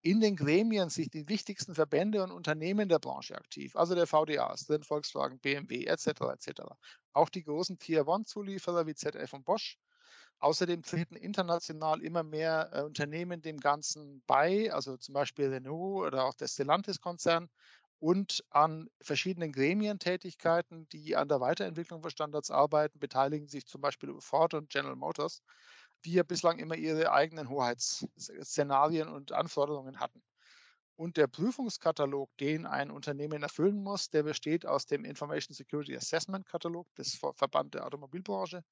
In 0.00 0.20
den 0.20 0.34
Gremien 0.34 0.90
sind 0.90 1.14
die 1.14 1.28
wichtigsten 1.28 1.76
Verbände 1.76 2.24
und 2.24 2.32
Unternehmen 2.32 2.88
der 2.88 2.98
Branche 2.98 3.36
aktiv, 3.36 3.76
also 3.76 3.94
der 3.94 4.06
den 4.06 4.82
Volkswagen, 4.82 5.38
BMW 5.38 5.84
etc. 5.84 6.06
etc. 6.32 6.62
Auch 7.12 7.28
die 7.28 7.44
großen 7.44 7.78
Tier-One-Zulieferer 7.78 8.88
wie 8.88 8.96
ZF 8.96 9.32
und 9.32 9.44
Bosch 9.44 9.78
Außerdem 10.42 10.82
treten 10.82 11.16
international 11.16 12.02
immer 12.02 12.22
mehr 12.24 12.70
äh, 12.72 12.82
Unternehmen 12.82 13.42
dem 13.42 13.58
Ganzen 13.58 14.22
bei, 14.26 14.72
also 14.72 14.96
zum 14.98 15.14
Beispiel 15.14 15.48
Renault 15.48 16.06
oder 16.08 16.24
auch 16.24 16.34
der 16.34 16.48
Stellantis-Konzern 16.48 17.48
und 18.00 18.44
an 18.50 18.88
verschiedenen 19.00 19.52
Gremientätigkeiten, 19.52 20.88
die 20.90 21.16
an 21.16 21.28
der 21.28 21.40
Weiterentwicklung 21.40 22.02
von 22.02 22.10
Standards 22.10 22.50
arbeiten, 22.50 22.98
beteiligen 22.98 23.46
sich 23.48 23.66
zum 23.66 23.80
Beispiel 23.80 24.14
Ford 24.20 24.54
und 24.54 24.68
General 24.70 24.96
Motors, 24.96 25.42
die 26.04 26.14
ja 26.14 26.24
bislang 26.24 26.58
immer 26.58 26.76
ihre 26.76 27.12
eigenen 27.12 27.48
Hoheitsszenarien 27.48 29.08
und 29.08 29.32
Anforderungen 29.32 30.00
hatten. 30.00 30.22
Und 31.02 31.16
der 31.16 31.26
Prüfungskatalog, 31.26 32.30
den 32.36 32.64
ein 32.64 32.92
Unternehmen 32.92 33.42
erfüllen 33.42 33.82
muss, 33.82 34.10
der 34.10 34.22
besteht 34.22 34.64
aus 34.64 34.86
dem 34.86 35.04
Information 35.04 35.52
Security 35.52 35.96
Assessment 35.96 36.46
Katalog 36.46 36.86
des 36.94 37.16
Verband 37.16 37.74
der 37.74 37.84
Automobilbranche 37.84 38.62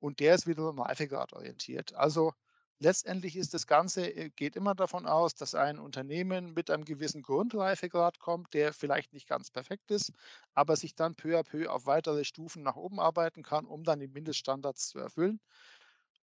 und 0.00 0.18
der 0.20 0.36
ist 0.36 0.46
wiederum 0.46 0.80
Reifegrad 0.80 1.34
orientiert. 1.34 1.92
Also 1.92 2.32
letztendlich 2.78 3.36
ist 3.36 3.52
das 3.52 3.66
Ganze, 3.66 4.08
äh, 4.08 4.30
geht 4.30 4.56
immer 4.56 4.74
davon 4.74 5.04
aus, 5.04 5.34
dass 5.34 5.54
ein 5.54 5.78
Unternehmen 5.78 6.54
mit 6.54 6.70
einem 6.70 6.86
gewissen 6.86 7.20
Grundreifegrad 7.20 8.20
kommt, 8.20 8.54
der 8.54 8.72
vielleicht 8.72 9.12
nicht 9.12 9.28
ganz 9.28 9.50
perfekt 9.50 9.90
ist, 9.90 10.14
aber 10.54 10.76
sich 10.76 10.94
dann 10.94 11.14
peu 11.14 11.38
à 11.38 11.44
peu 11.44 11.70
auf 11.70 11.84
weitere 11.84 12.24
Stufen 12.24 12.62
nach 12.62 12.76
oben 12.76 13.00
arbeiten 13.00 13.42
kann, 13.42 13.66
um 13.66 13.84
dann 13.84 14.00
die 14.00 14.08
Mindeststandards 14.08 14.88
zu 14.88 14.98
erfüllen. 14.98 15.40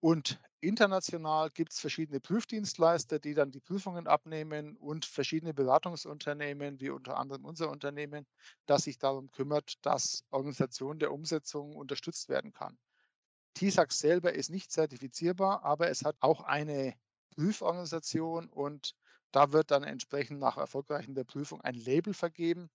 Und 0.01 0.41
international 0.61 1.51
gibt 1.51 1.73
es 1.73 1.79
verschiedene 1.79 2.19
Prüfdienstleister, 2.19 3.19
die 3.19 3.35
dann 3.35 3.51
die 3.51 3.59
Prüfungen 3.59 4.07
abnehmen 4.07 4.75
und 4.77 5.05
verschiedene 5.05 5.53
Beratungsunternehmen, 5.53 6.81
wie 6.81 6.89
unter 6.89 7.17
anderem 7.17 7.45
unser 7.45 7.69
Unternehmen, 7.69 8.25
das 8.65 8.83
sich 8.83 8.97
darum 8.97 9.31
kümmert, 9.31 9.85
dass 9.85 10.25
Organisation 10.31 10.97
der 10.97 11.13
Umsetzung 11.13 11.75
unterstützt 11.75 12.29
werden 12.29 12.51
kann. 12.51 12.79
TISAX 13.53 13.99
selber 13.99 14.33
ist 14.33 14.49
nicht 14.49 14.71
zertifizierbar, 14.71 15.63
aber 15.63 15.89
es 15.89 16.03
hat 16.03 16.15
auch 16.19 16.41
eine 16.41 16.95
Prüforganisation 17.35 18.49
und 18.49 18.95
da 19.31 19.51
wird 19.51 19.69
dann 19.69 19.83
entsprechend 19.83 20.39
nach 20.39 20.57
Erfolgreichen 20.57 21.13
der 21.13 21.25
Prüfung 21.25 21.61
ein 21.61 21.75
Label 21.75 22.15
vergeben. 22.15 22.71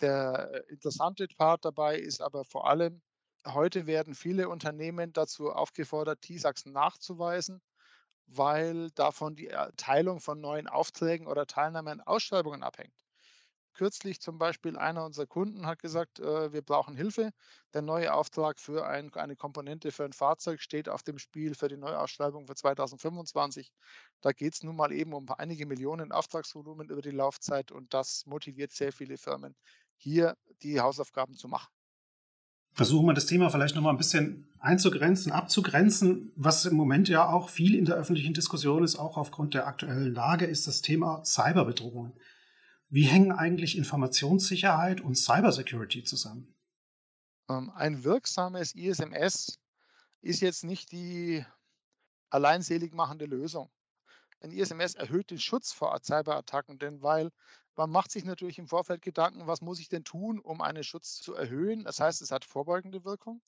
Der 0.00 0.68
interessante 0.68 1.28
Part 1.28 1.64
dabei 1.64 1.96
ist 1.96 2.20
aber 2.20 2.44
vor 2.44 2.68
allem, 2.68 3.02
heute 3.46 3.86
werden 3.86 4.14
viele 4.14 4.48
Unternehmen 4.48 5.12
dazu 5.12 5.50
aufgefordert, 5.50 6.22
TISAX 6.22 6.66
nachzuweisen, 6.66 7.62
weil 8.26 8.90
davon 8.92 9.36
die 9.36 9.48
Erteilung 9.48 10.20
von 10.20 10.40
neuen 10.40 10.68
Aufträgen 10.68 11.26
oder 11.26 11.46
Teilnahme 11.46 11.90
an 11.90 12.00
Ausschreibungen 12.00 12.62
abhängt 12.62 13.04
kürzlich 13.74 14.20
zum 14.20 14.38
Beispiel 14.38 14.78
einer 14.78 15.04
unserer 15.04 15.26
Kunden 15.26 15.66
hat 15.66 15.80
gesagt, 15.80 16.20
äh, 16.20 16.52
wir 16.52 16.62
brauchen 16.62 16.96
Hilfe. 16.96 17.32
Der 17.74 17.82
neue 17.82 18.14
Auftrag 18.14 18.58
für 18.58 18.86
ein, 18.86 19.12
eine 19.14 19.36
Komponente 19.36 19.92
für 19.92 20.04
ein 20.04 20.12
Fahrzeug 20.12 20.62
steht 20.62 20.88
auf 20.88 21.02
dem 21.02 21.18
Spiel 21.18 21.54
für 21.54 21.68
die 21.68 21.76
Neuausschreibung 21.76 22.46
für 22.46 22.54
2025. 22.54 23.70
Da 24.20 24.32
geht 24.32 24.54
es 24.54 24.62
nun 24.62 24.76
mal 24.76 24.92
eben 24.92 25.12
um 25.12 25.28
einige 25.36 25.66
Millionen 25.66 26.12
Auftragsvolumen 26.12 26.88
über 26.88 27.02
die 27.02 27.10
Laufzeit 27.10 27.72
und 27.72 27.92
das 27.92 28.24
motiviert 28.26 28.72
sehr 28.72 28.92
viele 28.92 29.18
Firmen, 29.18 29.54
hier 29.96 30.36
die 30.62 30.80
Hausaufgaben 30.80 31.34
zu 31.36 31.48
machen. 31.48 31.68
Versuchen 32.74 33.06
wir 33.06 33.14
das 33.14 33.26
Thema 33.26 33.50
vielleicht 33.50 33.76
nochmal 33.76 33.94
ein 33.94 33.98
bisschen 33.98 34.52
einzugrenzen, 34.58 35.30
abzugrenzen. 35.30 36.32
Was 36.34 36.64
im 36.64 36.74
Moment 36.74 37.08
ja 37.08 37.28
auch 37.28 37.48
viel 37.48 37.76
in 37.76 37.84
der 37.84 37.94
öffentlichen 37.94 38.34
Diskussion 38.34 38.82
ist, 38.82 38.96
auch 38.96 39.16
aufgrund 39.16 39.54
der 39.54 39.68
aktuellen 39.68 40.12
Lage, 40.12 40.44
ist 40.44 40.66
das 40.66 40.82
Thema 40.82 41.24
Cyberbedrohungen. 41.24 42.14
Wie 42.88 43.04
hängen 43.04 43.30
eigentlich 43.30 43.78
Informationssicherheit 43.78 45.00
und 45.00 45.16
Cybersecurity 45.16 46.02
zusammen? 46.02 46.52
Ähm, 47.48 47.70
ein 47.70 48.02
wirksames 48.02 48.74
ISMS 48.74 49.60
ist 50.20 50.40
jetzt 50.40 50.64
nicht 50.64 50.90
die 50.90 51.44
alleinselig 52.30 52.92
machende 52.92 53.26
Lösung. 53.26 53.70
ein 54.40 54.50
ISMS 54.50 54.94
erhöht 54.96 55.30
den 55.30 55.38
Schutz 55.38 55.72
vor 55.72 55.96
Cyberattacken, 56.02 56.78
denn 56.78 57.02
weil 57.02 57.30
man 57.76 57.90
macht 57.90 58.10
sich 58.10 58.24
natürlich 58.24 58.58
im 58.58 58.68
Vorfeld 58.68 59.02
Gedanken, 59.02 59.46
was 59.46 59.60
muss 59.60 59.80
ich 59.80 59.88
denn 59.88 60.04
tun, 60.04 60.38
um 60.38 60.60
einen 60.60 60.84
Schutz 60.84 61.20
zu 61.20 61.34
erhöhen? 61.34 61.84
Das 61.84 62.00
heißt, 62.00 62.22
es 62.22 62.30
hat 62.30 62.44
vorbeugende 62.44 63.04
Wirkung. 63.04 63.42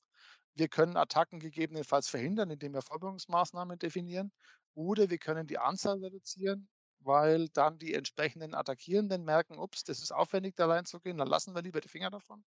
Wir 0.55 0.67
können 0.67 0.97
Attacken 0.97 1.39
gegebenenfalls 1.39 2.09
verhindern, 2.09 2.49
indem 2.49 2.73
wir 2.73 2.81
Vorbeugungsmaßnahmen 2.81 3.79
definieren. 3.79 4.31
Oder 4.73 5.09
wir 5.09 5.17
können 5.17 5.47
die 5.47 5.59
Anzahl 5.59 6.03
reduzieren, 6.03 6.67
weil 6.99 7.47
dann 7.49 7.77
die 7.79 7.93
entsprechenden 7.93 8.53
Attackierenden 8.53 9.23
merken, 9.23 9.59
ups, 9.59 9.83
das 9.83 10.01
ist 10.01 10.11
aufwendig, 10.11 10.55
da 10.55 10.67
reinzugehen, 10.67 11.17
dann 11.17 11.27
lassen 11.27 11.55
wir 11.55 11.61
lieber 11.61 11.81
die 11.81 11.89
Finger 11.89 12.09
davon. 12.09 12.43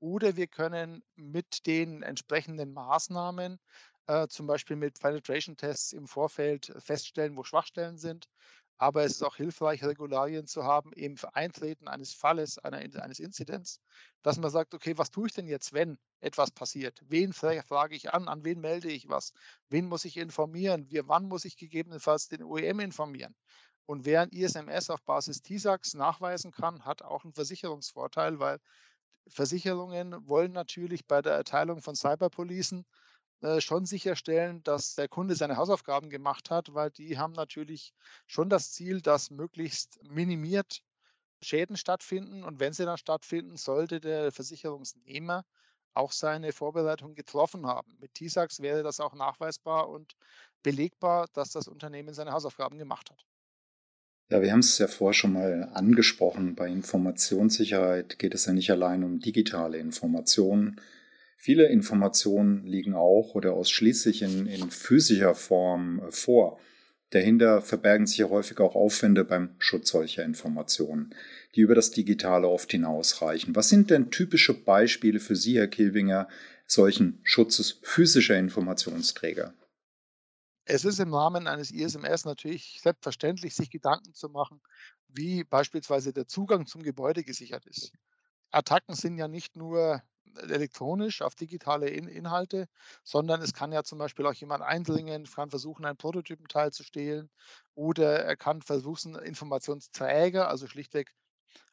Oder 0.00 0.36
wir 0.36 0.48
können 0.48 1.04
mit 1.14 1.66
den 1.66 2.02
entsprechenden 2.02 2.72
Maßnahmen, 2.72 3.58
äh, 4.06 4.26
zum 4.28 4.46
Beispiel 4.46 4.76
mit 4.76 4.98
Penetration-Tests 4.98 5.92
im 5.92 6.08
Vorfeld 6.08 6.72
feststellen, 6.78 7.36
wo 7.36 7.44
Schwachstellen 7.44 7.98
sind. 7.98 8.28
Aber 8.82 9.04
es 9.04 9.12
ist 9.12 9.22
auch 9.22 9.36
hilfreich, 9.36 9.84
Regularien 9.84 10.48
zu 10.48 10.64
haben, 10.64 10.90
für 11.16 11.36
Eintreten 11.36 11.86
eines 11.86 12.14
Falles, 12.14 12.58
einer, 12.58 12.78
eines 12.78 13.20
Inzidents, 13.20 13.80
dass 14.22 14.38
man 14.38 14.50
sagt, 14.50 14.74
okay, 14.74 14.98
was 14.98 15.12
tue 15.12 15.28
ich 15.28 15.34
denn 15.34 15.46
jetzt, 15.46 15.72
wenn 15.72 15.98
etwas 16.18 16.50
passiert? 16.50 17.00
Wen 17.06 17.32
frage 17.32 17.94
ich 17.94 18.12
an? 18.12 18.26
An 18.26 18.44
wen 18.44 18.60
melde 18.60 18.90
ich 18.90 19.08
was? 19.08 19.34
Wen 19.68 19.86
muss 19.86 20.04
ich 20.04 20.16
informieren? 20.16 20.90
Wie, 20.90 21.00
wann 21.06 21.28
muss 21.28 21.44
ich 21.44 21.56
gegebenenfalls 21.56 22.26
den 22.26 22.42
OEM 22.42 22.80
informieren? 22.80 23.36
Und 23.86 24.04
wer 24.04 24.22
ein 24.22 24.30
ISMS 24.30 24.90
auf 24.90 25.04
Basis 25.04 25.42
TISAX 25.42 25.94
nachweisen 25.94 26.50
kann, 26.50 26.84
hat 26.84 27.02
auch 27.02 27.22
einen 27.22 27.34
Versicherungsvorteil, 27.34 28.40
weil 28.40 28.58
Versicherungen 29.28 30.26
wollen 30.26 30.50
natürlich 30.50 31.06
bei 31.06 31.22
der 31.22 31.34
Erteilung 31.34 31.82
von 31.82 31.94
Cyberpolicen 31.94 32.84
schon 33.58 33.86
sicherstellen, 33.86 34.62
dass 34.62 34.94
der 34.94 35.08
Kunde 35.08 35.34
seine 35.34 35.56
Hausaufgaben 35.56 36.10
gemacht 36.10 36.50
hat, 36.50 36.74
weil 36.74 36.90
die 36.90 37.18
haben 37.18 37.32
natürlich 37.32 37.92
schon 38.26 38.48
das 38.48 38.72
Ziel, 38.72 39.00
dass 39.00 39.30
möglichst 39.30 39.98
minimiert 40.04 40.82
Schäden 41.42 41.76
stattfinden. 41.76 42.44
Und 42.44 42.60
wenn 42.60 42.72
sie 42.72 42.84
dann 42.84 42.98
stattfinden, 42.98 43.56
sollte 43.56 44.00
der 44.00 44.32
Versicherungsnehmer 44.32 45.44
auch 45.94 46.12
seine 46.12 46.52
Vorbereitung 46.52 47.14
getroffen 47.14 47.66
haben. 47.66 47.96
Mit 48.00 48.14
TISAX 48.14 48.60
wäre 48.60 48.82
das 48.82 49.00
auch 49.00 49.14
nachweisbar 49.14 49.88
und 49.88 50.14
belegbar, 50.62 51.26
dass 51.32 51.50
das 51.50 51.68
Unternehmen 51.68 52.14
seine 52.14 52.32
Hausaufgaben 52.32 52.78
gemacht 52.78 53.10
hat. 53.10 53.26
Ja, 54.30 54.40
wir 54.40 54.52
haben 54.52 54.60
es 54.60 54.78
ja 54.78 54.86
vorher 54.86 55.12
schon 55.12 55.34
mal 55.34 55.70
angesprochen. 55.74 56.54
Bei 56.54 56.68
Informationssicherheit 56.68 58.18
geht 58.18 58.34
es 58.34 58.46
ja 58.46 58.54
nicht 58.54 58.70
allein 58.70 59.04
um 59.04 59.20
digitale 59.20 59.76
Informationen. 59.76 60.80
Viele 61.44 61.66
Informationen 61.66 62.64
liegen 62.68 62.94
auch 62.94 63.34
oder 63.34 63.54
ausschließlich 63.54 64.22
in, 64.22 64.46
in 64.46 64.70
physischer 64.70 65.34
Form 65.34 65.98
äh, 65.98 66.12
vor. 66.12 66.60
Dahinter 67.10 67.60
verbergen 67.62 68.06
sich 68.06 68.22
häufig 68.22 68.60
auch 68.60 68.76
Aufwände 68.76 69.24
beim 69.24 69.56
Schutz 69.58 69.90
solcher 69.90 70.22
Informationen, 70.22 71.12
die 71.56 71.62
über 71.62 71.74
das 71.74 71.90
Digitale 71.90 72.46
oft 72.46 72.70
hinausreichen. 72.70 73.56
Was 73.56 73.68
sind 73.68 73.90
denn 73.90 74.12
typische 74.12 74.54
Beispiele 74.54 75.18
für 75.18 75.34
Sie, 75.34 75.58
Herr 75.58 75.66
Kilwinger, 75.66 76.28
solchen 76.68 77.18
Schutzes 77.24 77.80
physischer 77.82 78.38
Informationsträger? 78.38 79.52
Es 80.64 80.84
ist 80.84 81.00
im 81.00 81.12
Rahmen 81.12 81.48
eines 81.48 81.72
ISMS 81.72 82.24
natürlich 82.24 82.78
selbstverständlich, 82.80 83.56
sich 83.56 83.68
Gedanken 83.68 84.14
zu 84.14 84.28
machen, 84.28 84.60
wie 85.08 85.42
beispielsweise 85.42 86.12
der 86.12 86.28
Zugang 86.28 86.66
zum 86.66 86.84
Gebäude 86.84 87.24
gesichert 87.24 87.66
ist. 87.66 87.90
Attacken 88.52 88.94
sind 88.94 89.18
ja 89.18 89.26
nicht 89.26 89.56
nur 89.56 90.04
elektronisch 90.36 91.22
auf 91.22 91.34
digitale 91.34 91.88
In 91.88 92.08
Inhalte, 92.08 92.66
sondern 93.04 93.42
es 93.42 93.52
kann 93.52 93.72
ja 93.72 93.82
zum 93.84 93.98
Beispiel 93.98 94.26
auch 94.26 94.34
jemand 94.34 94.62
eindringen, 94.62 95.24
kann 95.24 95.50
versuchen, 95.50 95.84
einen 95.84 95.96
Prototypenteil 95.96 96.72
zu 96.72 96.84
stehlen 96.84 97.30
oder 97.74 98.20
er 98.20 98.36
kann 98.36 98.62
versuchen, 98.62 99.14
Informationsträger, 99.16 100.48
also 100.48 100.66
schlichtweg 100.66 101.14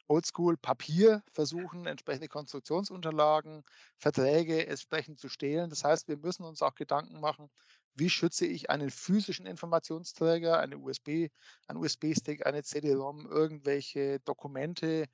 Oldschool 0.07 0.57
Papier 0.57 1.23
versuchen, 1.31 1.85
entsprechende 1.85 2.27
Konstruktionsunterlagen, 2.27 3.63
Verträge 3.99 4.65
entsprechend 4.67 5.19
zu 5.19 5.29
stehlen. 5.29 5.69
Das 5.69 5.83
heißt, 5.83 6.07
wir 6.07 6.17
müssen 6.17 6.43
uns 6.45 6.61
auch 6.63 6.73
Gedanken 6.73 7.19
machen, 7.19 7.49
wie 7.93 8.09
schütze 8.09 8.45
ich 8.47 8.69
einen 8.69 8.89
physischen 8.89 9.45
Informationsträger, 9.45 10.59
eine 10.59 10.79
USB, 10.79 11.29
ein 11.67 11.77
USB-Stick, 11.77 12.45
eine 12.45 12.63
CD-ROM, 12.63 13.27
irgendwelche 13.27 14.19
Dokumente, 14.21 15.05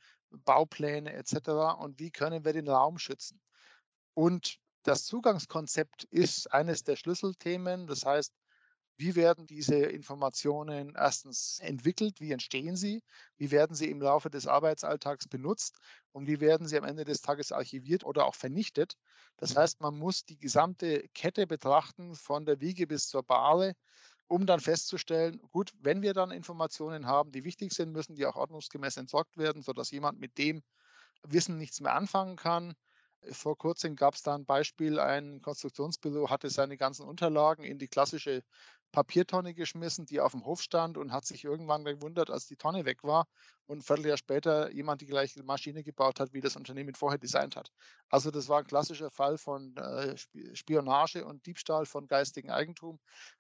Baupläne 0.44 1.14
etc. 1.14 1.78
und 1.80 2.00
wie 2.00 2.12
können 2.12 2.46
wir 2.46 2.54
den 2.54 2.68
Raum 2.68 2.98
schützen. 2.98 3.42
Und 4.14 4.60
das 4.84 5.06
Zugangskonzept 5.06 6.04
ist 6.06 6.52
eines 6.54 6.84
der 6.84 6.96
Schlüsselthemen. 6.96 7.88
Das 7.88 8.06
heißt, 8.06 8.34
wie 8.98 9.16
werden 9.16 9.46
diese 9.46 9.76
Informationen 9.76 10.94
erstens 10.96 11.60
entwickelt? 11.60 12.22
Wie 12.22 12.32
entstehen 12.32 12.78
sie? 12.78 13.04
Wie 13.36 13.52
werden 13.52 13.76
sie 13.76 13.90
im 13.90 14.02
Laufe 14.02 14.30
des 14.30 14.48
Arbeitsalltags 14.48 15.28
benutzt? 15.28 15.80
Und 16.14 16.28
wie 16.28 16.40
werden 16.40 16.68
sie 16.68 16.78
am 16.78 16.86
Ende 16.86 17.04
des 17.04 17.22
Tages 17.22 17.52
archiviert 17.52 18.06
oder 18.06 18.26
auch 18.26 18.36
vernichtet? 18.36 18.96
Das 19.38 19.58
heißt, 19.58 19.82
man 19.82 19.98
muss 19.98 20.24
die 20.24 20.38
gesamte 20.38 21.10
Kette 21.10 21.46
betrachten, 21.46 22.16
von 22.16 22.46
der 22.46 22.62
Wiege 22.62 22.88
bis 22.88 23.08
zur 23.08 23.24
Bahre, 23.24 23.74
um 24.28 24.46
dann 24.46 24.60
festzustellen, 24.60 25.40
gut, 25.52 25.72
wenn 25.80 26.02
wir 26.02 26.14
dann 26.14 26.32
Informationen 26.32 27.08
haben, 27.08 27.32
die 27.32 27.44
wichtig 27.44 27.74
sind, 27.74 27.92
müssen 27.92 28.16
die 28.16 28.26
auch 28.26 28.36
ordnungsgemäß 28.36 28.98
entsorgt 28.98 29.38
werden, 29.38 29.62
sodass 29.62 29.92
jemand 29.92 30.20
mit 30.20 30.38
dem 30.38 30.64
Wissen 31.24 31.58
nichts 31.58 31.82
mehr 31.82 31.96
anfangen 31.96 32.36
kann. 32.36 32.76
Vor 33.32 33.58
kurzem 33.58 33.96
gab 33.96 34.14
es 34.14 34.24
da 34.24 34.36
ein 34.36 34.46
Beispiel, 34.46 35.00
ein 35.00 35.42
Konstruktionsbüro 35.42 36.30
hatte 36.30 36.50
seine 36.50 36.78
ganzen 36.78 37.08
Unterlagen 37.08 37.64
in 37.64 37.80
die 37.80 37.88
klassische 37.88 38.44
Papiertonne 38.92 39.54
geschmissen, 39.54 40.06
die 40.06 40.22
auf 40.22 40.32
dem 40.32 40.46
Hof 40.46 40.62
stand 40.62 40.98
und 40.98 41.12
hat 41.12 41.26
sich 41.26 41.44
irgendwann 41.44 41.84
gewundert, 41.84 42.30
als 42.30 42.48
die 42.48 42.56
Tonne 42.56 42.86
weg 42.86 43.04
war 43.04 43.28
und 43.66 43.80
ein 43.80 43.82
Vierteljahr 43.82 44.18
später 44.18 44.72
jemand 44.72 45.02
die 45.02 45.06
gleiche 45.08 45.44
Maschine 45.44 45.84
gebaut 45.84 46.20
hat, 46.20 46.34
wie 46.34 46.40
das 46.42 46.56
Unternehmen 46.56 46.96
vorher 46.96 47.18
designt 47.18 47.56
hat. 47.56 47.72
Also 48.10 48.32
das 48.32 48.48
war 48.48 48.60
ein 48.60 48.68
klassischer 48.68 49.12
Fall 49.12 49.38
von 49.38 49.76
äh, 49.76 50.16
Spionage 50.54 51.26
und 51.26 51.46
Diebstahl 51.46 51.86
von 51.86 52.08
geistigem 52.08 52.52
Eigentum, 52.52 53.00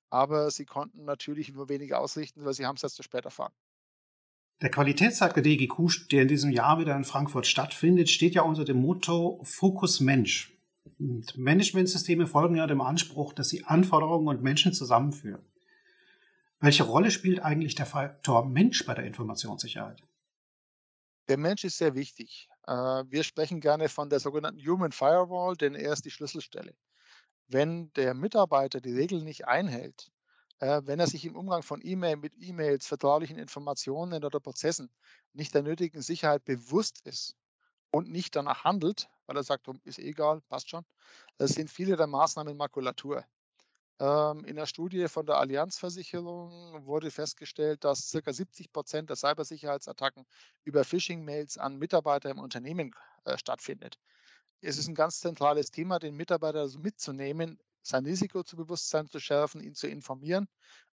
aber 0.10 0.51
sie 0.51 0.65
konnten 0.65 1.05
natürlich 1.05 1.51
nur 1.53 1.70
wenig 1.70 1.94
ausrichten, 1.94 2.44
weil 2.44 2.53
sie 2.53 2.65
haben 2.65 2.75
es 2.75 2.84
erst 2.84 2.96
zu 2.96 3.03
spät 3.03 3.25
erfahren. 3.25 3.53
Der 4.62 4.72
Qualitätstag 4.72 5.34
der 5.34 5.44
DGQ, 5.44 6.08
der 6.12 6.22
in 6.22 6.28
diesem 6.30 6.50
Jahr 6.50 6.80
wieder 6.80 6.96
in 6.96 7.04
Frankfurt 7.04 7.46
stattfindet, 7.46 8.10
steht 8.10 8.36
ja 8.36 8.44
unter 8.44 8.64
dem 8.64 8.82
Motto 8.82 9.42
Fokus 9.44 10.00
Mensch. 10.00 10.54
Und 10.98 11.38
Managementsysteme 11.38 12.26
folgen 12.26 12.56
ja 12.56 12.66
dem 12.66 12.80
Anspruch, 12.80 13.34
dass 13.34 13.50
sie 13.50 13.66
Anforderungen 13.66 14.30
und 14.30 14.44
Menschen 14.44 14.72
zusammenführen. 14.72 15.44
Welche 16.62 16.84
Rolle 16.84 17.12
spielt 17.12 17.42
eigentlich 17.42 17.76
der 17.76 17.86
Faktor 17.86 18.46
Mensch 18.46 18.86
bei 18.86 18.94
der 18.94 19.06
Informationssicherheit? 19.06 20.02
Der 21.28 21.38
Mensch 21.38 21.66
ist 21.66 21.78
sehr 21.78 21.96
wichtig. 21.96 22.48
Äh, 22.66 22.72
wir 22.72 23.24
sprechen 23.24 23.60
gerne 23.60 23.90
von 23.90 24.10
der 24.10 24.20
sogenannten 24.20 24.66
Human 24.66 24.94
Firewall, 24.94 25.58
denn 25.58 25.76
er 25.76 25.92
ist 25.92 26.06
die 26.06 26.12
Schlüsselstelle. 26.12 26.76
Wenn 27.48 27.92
der 27.94 28.14
Mitarbeiter 28.14 28.80
die 28.80 28.94
Regeln 28.94 29.24
nicht 29.26 29.48
einhält, 29.48 30.12
wenn 30.60 31.00
er 31.00 31.08
sich 31.08 31.26
im 31.26 31.36
Umgang 31.36 31.64
von 31.64 31.82
E-Mail 31.84 32.16
mit 32.18 32.34
E-Mails, 32.38 32.88
vertraulichen 32.88 33.38
Informationen 33.38 34.24
oder 34.24 34.40
Prozessen 34.40 34.90
nicht 35.34 35.54
der 35.54 35.64
nötigen 35.64 36.02
Sicherheit 36.02 36.46
bewusst 36.46 37.02
ist 37.06 37.36
und 37.92 38.10
nicht 38.10 38.36
danach 38.36 38.64
handelt, 38.64 39.10
weil 39.26 39.38
er 39.38 39.44
sagt, 39.44 39.68
ist 39.84 40.00
egal, 40.00 40.42
passt 40.42 40.70
schon, 40.70 40.86
das 41.38 41.52
sind 41.52 41.70
viele 41.70 41.98
der 41.98 42.08
Maßnahmen 42.08 42.56
Makulatur. 42.56 43.26
Ähm, 44.00 44.44
in 44.44 44.58
der 44.58 44.66
Studie 44.66 45.08
von 45.08 45.26
der 45.26 45.38
Allianzversicherung 45.38 46.86
wurde 46.86 47.12
festgestellt, 47.12 47.84
dass 47.86 48.12
ca. 48.12 48.34
70 48.34 48.74
Prozent 48.74 49.10
der 49.10 49.16
Cybersicherheitsattacken 49.16 50.26
über 50.66 50.84
Phishing-Mails 50.84 51.58
an 51.58 51.78
Mitarbeiter 51.78 52.30
im 52.30 52.40
Unternehmen 52.40 52.94
äh, 53.24 53.38
stattfindet. 53.38 53.98
Es 54.60 54.78
ist 54.78 54.88
ein 54.88 54.96
ganz 54.96 55.22
zentrales 55.22 55.72
Thema, 55.72 56.00
den 56.00 56.16
Mitarbeiter 56.16 56.68
mitzunehmen, 56.78 57.60
sein 57.88 58.06
Risiko 58.06 58.44
zu 58.44 58.56
Bewusstsein 58.58 59.08
zu 59.10 59.20
schärfen, 59.20 59.62
ihn 59.62 59.75
zu 59.75 59.88
informieren 59.88 60.48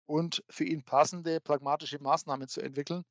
und 0.06 0.44
für 0.50 0.64
ihn 0.64 0.84
passende 0.84 1.40
pragmatische 1.40 2.00
Maßnahmen 2.02 2.48
zu 2.48 2.60
entwickeln, 2.62 3.04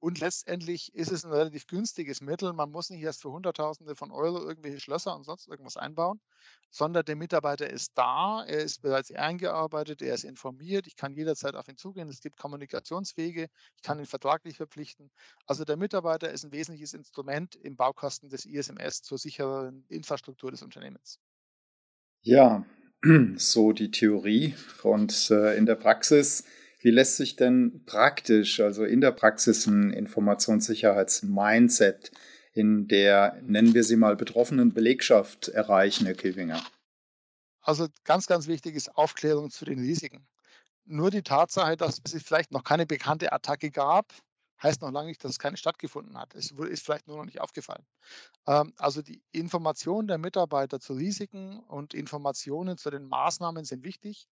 und 0.00 0.18
letztendlich 0.20 0.92
ist 0.94 1.12
es 1.12 1.24
ein 1.24 1.32
relativ 1.32 1.66
günstiges 1.66 2.20
Mittel. 2.20 2.52
Man 2.52 2.70
muss 2.72 2.90
nicht 2.90 3.02
erst 3.02 3.22
für 3.22 3.30
Hunderttausende 3.32 3.94
von 3.96 4.10
Euro 4.10 4.38
irgendwelche 4.40 4.80
Schlösser 4.80 5.14
und 5.16 5.24
sonst 5.24 5.46
irgendwas 5.48 5.76
einbauen, 5.76 6.20
sondern 6.70 7.04
der 7.04 7.14
Mitarbeiter 7.16 7.70
ist 7.70 7.92
da, 7.94 8.44
er 8.44 8.58
ist 8.60 8.82
bereits 8.82 9.12
eingearbeitet, 9.12 10.02
er 10.02 10.14
ist 10.14 10.24
informiert, 10.24 10.86
ich 10.88 10.96
kann 10.96 11.14
jederzeit 11.14 11.54
auf 11.54 11.68
ihn 11.68 11.76
zugehen, 11.76 12.08
es 12.08 12.20
gibt 12.20 12.36
Kommunikationswege, 12.36 13.46
ich 13.76 13.82
kann 13.82 13.98
ihn 14.00 14.06
vertraglich 14.06 14.56
verpflichten. 14.56 15.10
Also 15.46 15.64
der 15.64 15.76
Mitarbeiter 15.76 16.30
ist 16.32 16.44
ein 16.44 16.52
wesentliches 16.52 16.94
Instrument 16.94 17.54
im 17.54 17.76
Baukasten 17.76 18.28
des 18.28 18.44
ISMS 18.44 19.02
zur 19.02 19.18
sicheren 19.18 19.84
Infrastruktur 19.88 20.50
des 20.50 20.62
Unternehmens. 20.62 21.20
Ja, 22.22 22.64
so 23.36 23.72
die 23.72 23.90
Theorie 23.90 24.54
und 24.82 25.30
äh, 25.30 25.56
in 25.56 25.66
der 25.66 25.76
Praxis 25.76 26.44
wie 26.82 26.90
lässt 26.90 27.16
sich 27.16 27.36
denn 27.36 27.84
praktisch, 27.86 28.60
also 28.60 28.84
in 28.84 29.00
der 29.00 29.12
Praxis 29.12 29.66
ein 29.66 29.92
Informationssicherheits-Mindset 29.92 32.10
in 32.52 32.88
der, 32.88 33.40
nennen 33.42 33.72
wir 33.72 33.84
sie 33.84 33.96
mal, 33.96 34.16
betroffenen 34.16 34.74
Belegschaft 34.74 35.48
erreichen, 35.48 36.04
Herr 36.06 36.14
Kilwinger? 36.14 36.62
Also 37.62 37.86
ganz, 38.04 38.26
ganz 38.26 38.48
wichtig 38.48 38.74
ist 38.74 38.96
Aufklärung 38.96 39.50
zu 39.50 39.64
den 39.64 39.78
Risiken. 39.78 40.26
Nur 40.84 41.12
die 41.12 41.22
Tatsache, 41.22 41.76
dass 41.76 42.00
es 42.04 42.20
vielleicht 42.22 42.50
noch 42.50 42.64
keine 42.64 42.84
bekannte 42.84 43.32
Attacke 43.32 43.70
gab, 43.70 44.12
heißt 44.62 44.82
noch 44.82 44.90
lange 44.90 45.08
nicht, 45.08 45.22
dass 45.24 45.32
es 45.32 45.38
keine 45.38 45.56
stattgefunden 45.56 46.18
hat. 46.18 46.34
Es 46.34 46.50
ist 46.50 46.84
vielleicht 46.84 47.08
nur 47.08 47.16
noch 47.16 47.24
nicht 47.24 47.40
aufgefallen. 47.40 47.84
Ähm, 48.46 48.72
also 48.78 49.02
die 49.02 49.22
Informationen 49.32 50.08
der 50.08 50.18
Mitarbeiter 50.18 50.80
zu 50.80 50.94
Risiken 50.94 51.60
und 51.60 51.94
Informationen 51.94 52.78
zu 52.78 52.90
den 52.90 53.06
Maßnahmen 53.06 53.64
sind 53.64 53.84
wichtig. 53.84 54.28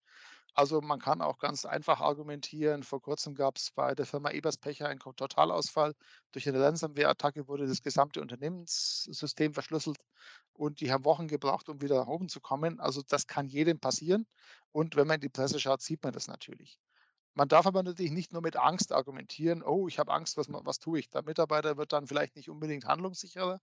Also 0.55 0.81
man 0.81 0.99
kann 0.99 1.23
auch 1.23 1.39
ganz 1.39 1.65
einfach 1.65 2.01
argumentieren. 2.01 2.83
Vor 2.83 3.01
kurzem 3.01 3.35
gab 3.35 3.57
es 3.57 3.71
bei 3.71 3.95
der 3.95 4.07
Firma 4.07 4.31
Eberspecher 4.31 4.89
einen 4.89 4.99
Totalausfall. 5.01 5.95
Durch 6.33 6.49
eine 6.49 6.61
Ransomware-Attacke 6.61 7.47
wurde 7.47 7.67
das 7.67 7.83
gesamte 7.83 8.21
Unternehmenssystem 8.21 9.55
verschlüsselt 9.55 9.99
und 10.53 10.81
die 10.81 10.93
haben 10.93 11.05
Wochen 11.05 11.29
gebraucht, 11.29 11.69
um 11.69 11.81
wieder 11.81 11.97
nach 12.01 12.09
oben 12.09 12.29
zu 12.29 12.41
kommen. 12.41 12.81
Also 12.81 13.03
das 13.07 13.27
kann 13.27 13.47
jedem 13.47 13.79
passieren. 13.79 14.27
Und 14.73 14.97
wenn 14.97 15.07
man 15.07 15.17
in 15.17 15.23
die 15.23 15.29
Presse 15.29 15.61
schaut, 15.61 15.83
sieht 15.83 16.03
man 16.03 16.13
das 16.13 16.27
natürlich. 16.27 16.79
Man 17.35 17.49
darf 17.49 17.67
aber 17.67 17.83
natürlich 17.83 18.13
nicht 18.13 18.33
nur 18.33 18.43
mit 18.43 18.57
Angst 18.57 18.93
argumentieren, 18.93 19.63
oh, 19.63 19.89
ich 19.89 19.99
habe 19.99 20.13
Angst, 20.13 20.37
was, 20.37 20.49
was 20.49 20.79
tue 20.79 20.99
ich? 20.99 21.09
Der 21.11 21.23
Mitarbeiter 21.23 21.77
wird 21.77 21.93
dann 21.93 22.07
vielleicht 22.07 22.37
nicht 22.37 22.51
unbedingt 22.51 22.87
handlungssicherer. 22.87 23.61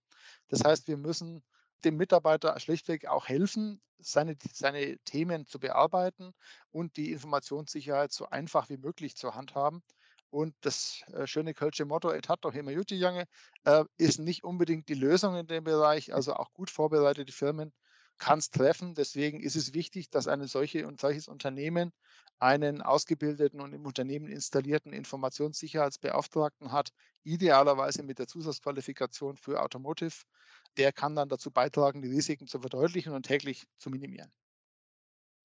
Das 0.48 0.64
heißt, 0.64 0.88
wir 0.88 0.96
müssen 0.96 1.42
dem 1.84 1.96
Mitarbeiter 1.96 2.58
schlichtweg 2.60 3.06
auch 3.06 3.28
helfen, 3.28 3.80
seine, 3.98 4.36
seine 4.52 4.98
Themen 5.04 5.46
zu 5.46 5.58
bearbeiten 5.58 6.32
und 6.70 6.96
die 6.96 7.12
Informationssicherheit 7.12 8.12
so 8.12 8.28
einfach 8.30 8.68
wie 8.68 8.78
möglich 8.78 9.16
zur 9.16 9.34
Hand 9.34 9.54
haben. 9.54 9.82
Und 10.30 10.54
das 10.60 11.02
äh, 11.12 11.26
schöne 11.26 11.54
Kölsche 11.54 11.86
Motto, 11.86 12.10
et 12.10 12.28
hat 12.28 12.44
doch 12.44 12.54
immer 12.54 12.70
Jutti 12.70 12.96
Junge, 12.96 13.24
äh, 13.64 13.84
ist 13.96 14.18
nicht 14.18 14.44
unbedingt 14.44 14.88
die 14.88 14.94
Lösung 14.94 15.36
in 15.36 15.46
dem 15.46 15.64
Bereich. 15.64 16.14
Also 16.14 16.34
auch 16.34 16.52
gut 16.52 16.70
vorbereitete 16.70 17.32
Firmen 17.32 17.72
kann 18.18 18.38
es 18.38 18.50
treffen. 18.50 18.94
Deswegen 18.94 19.40
ist 19.40 19.56
es 19.56 19.74
wichtig, 19.74 20.10
dass 20.10 20.28
eine 20.28 20.48
solche 20.48 20.86
und 20.86 21.00
solches 21.00 21.28
Unternehmen 21.28 21.92
einen 22.38 22.82
ausgebildeten 22.82 23.60
und 23.60 23.72
im 23.72 23.84
Unternehmen 23.84 24.28
installierten 24.28 24.92
Informationssicherheitsbeauftragten 24.92 26.70
hat, 26.70 26.90
idealerweise 27.24 28.02
mit 28.02 28.18
der 28.18 28.28
Zusatzqualifikation 28.28 29.36
für 29.36 29.60
Automotive. 29.62 30.24
Der 30.76 30.92
kann 30.92 31.16
dann 31.16 31.28
dazu 31.28 31.50
beitragen, 31.50 32.02
die 32.02 32.08
Risiken 32.08 32.46
zu 32.46 32.60
verdeutlichen 32.60 33.12
und 33.12 33.24
täglich 33.24 33.66
zu 33.78 33.90
minimieren. 33.90 34.30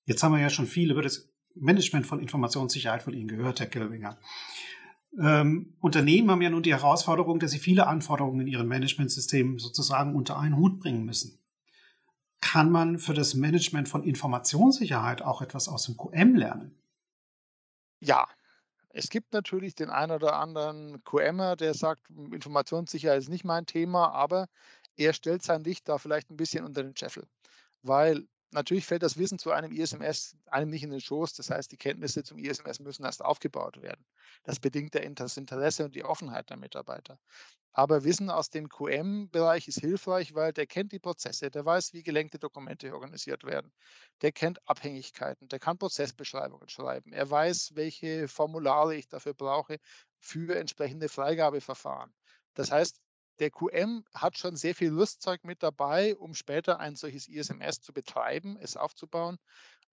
Jetzt 0.06 0.22
haben 0.22 0.34
wir 0.34 0.42
ja 0.42 0.50
schon 0.50 0.68
viel 0.68 0.92
über 0.92 1.02
das 1.02 1.30
Management 1.56 2.06
von 2.06 2.20
Informationssicherheit 2.20 3.04
von 3.04 3.14
Ihnen 3.14 3.28
gehört, 3.28 3.60
Herr 3.60 3.68
Kilwinger. 3.68 4.20
Ähm, 5.20 5.76
Unternehmen 5.80 6.32
haben 6.32 6.42
ja 6.42 6.50
nun 6.50 6.64
die 6.64 6.74
Herausforderung, 6.74 7.40
dass 7.40 7.52
sie 7.52 7.60
viele 7.60 7.86
Anforderungen 7.88 8.42
in 8.42 8.48
ihren 8.48 8.68
Managementsystemen 8.68 9.60
sozusagen 9.60 10.16
unter 10.16 10.40
einen 10.40 10.58
Hut 10.58 10.80
bringen 10.80 11.06
müssen. 11.06 11.43
Kann 12.44 12.72
man 12.72 13.00
für 13.00 13.14
das 13.14 13.36
Management 13.36 13.88
von 13.88 14.04
Informationssicherheit 14.04 15.22
auch 15.22 15.42
etwas 15.42 15.70
aus 15.70 15.86
dem 15.86 15.96
QM 15.96 16.36
lernen? 16.36 16.76
Ja, 18.02 18.28
es 18.90 19.10
gibt 19.10 19.32
natürlich 19.32 19.76
den 19.76 19.90
einen 19.90 20.12
oder 20.12 20.36
anderen 20.36 21.02
QMer, 21.06 21.56
der 21.56 21.74
sagt, 21.74 22.10
Informationssicherheit 22.10 23.20
ist 23.20 23.30
nicht 23.30 23.46
mein 23.46 23.66
Thema, 23.66 24.12
aber 24.12 24.48
er 24.98 25.14
stellt 25.14 25.42
sein 25.42 25.64
Licht 25.64 25.88
da 25.88 25.98
vielleicht 25.98 26.30
ein 26.32 26.36
bisschen 26.36 26.66
unter 26.66 26.84
den 26.84 26.98
Scheffel. 26.98 27.26
Weil 27.82 28.28
natürlich 28.54 28.86
fällt 28.86 29.04
das 29.04 29.18
Wissen 29.18 29.40
zu 29.40 29.52
einem 29.52 29.72
ISMS 29.72 30.38
einem 30.48 30.70
nicht 30.70 30.84
in 30.84 30.92
den 30.92 31.02
Schoß. 31.02 31.34
Das 31.34 31.50
heißt, 31.50 31.72
die 31.72 31.78
Kenntnisse 31.78 32.24
zum 32.24 32.38
ISMS 32.38 32.80
müssen 32.80 33.04
erst 33.04 33.24
aufgebaut 33.24 33.82
werden. 33.82 34.06
Das 34.44 34.60
bedingt 34.60 34.96
das 34.96 35.38
Interesse 35.38 35.86
und 35.86 35.96
die 35.96 36.04
Offenheit 36.04 36.50
der 36.50 36.58
Mitarbeiter. 36.58 37.20
Aber 37.76 38.04
Wissen 38.04 38.30
aus 38.30 38.52
dem 38.52 38.70
QM-Bereich 38.70 39.68
ist 39.68 39.80
hilfreich, 39.80 40.36
weil 40.36 40.54
der 40.54 40.68
kennt 40.68 40.92
die 40.92 41.00
Prozesse, 41.00 41.50
der 41.50 41.66
weiß, 41.66 41.94
wie 41.94 42.04
gelenkte 42.04 42.38
Dokumente 42.38 42.94
organisiert 42.94 43.44
werden, 43.44 43.72
der 44.22 44.32
kennt 44.32 44.60
Abhängigkeiten, 44.70 45.48
der 45.48 45.58
kann 45.58 45.80
Prozessbeschreibungen 45.80 46.70
schreiben, 46.70 47.14
er 47.14 47.28
weiß, 47.28 47.72
welche 47.74 48.28
Formulare 48.28 48.96
ich 48.96 49.08
dafür 49.08 49.34
brauche 49.34 49.80
für 50.20 50.56
entsprechende 50.56 51.10
Freigabeverfahren. 51.10 52.14
Das 52.54 52.72
heißt, 52.72 53.02
der 53.40 53.52
QM 53.52 54.06
hat 54.14 54.38
schon 54.38 54.56
sehr 54.56 54.76
viel 54.76 54.94
Rüstzeug 54.94 55.44
mit 55.44 55.64
dabei, 55.64 56.16
um 56.16 56.34
später 56.34 56.80
ein 56.80 56.96
solches 56.96 57.28
ISMS 57.28 57.82
zu 57.82 57.94
betreiben, 57.94 58.58
es 58.60 58.78
aufzubauen. 58.78 59.38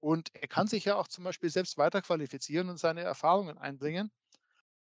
Und 0.00 0.34
er 0.34 0.48
kann 0.48 0.66
sich 0.66 0.84
ja 0.84 0.96
auch 0.96 1.08
zum 1.08 1.24
Beispiel 1.24 1.50
selbst 1.50 1.78
weiterqualifizieren 1.78 2.68
und 2.68 2.78
seine 2.78 3.02
Erfahrungen 3.02 3.58
einbringen. 3.58 4.10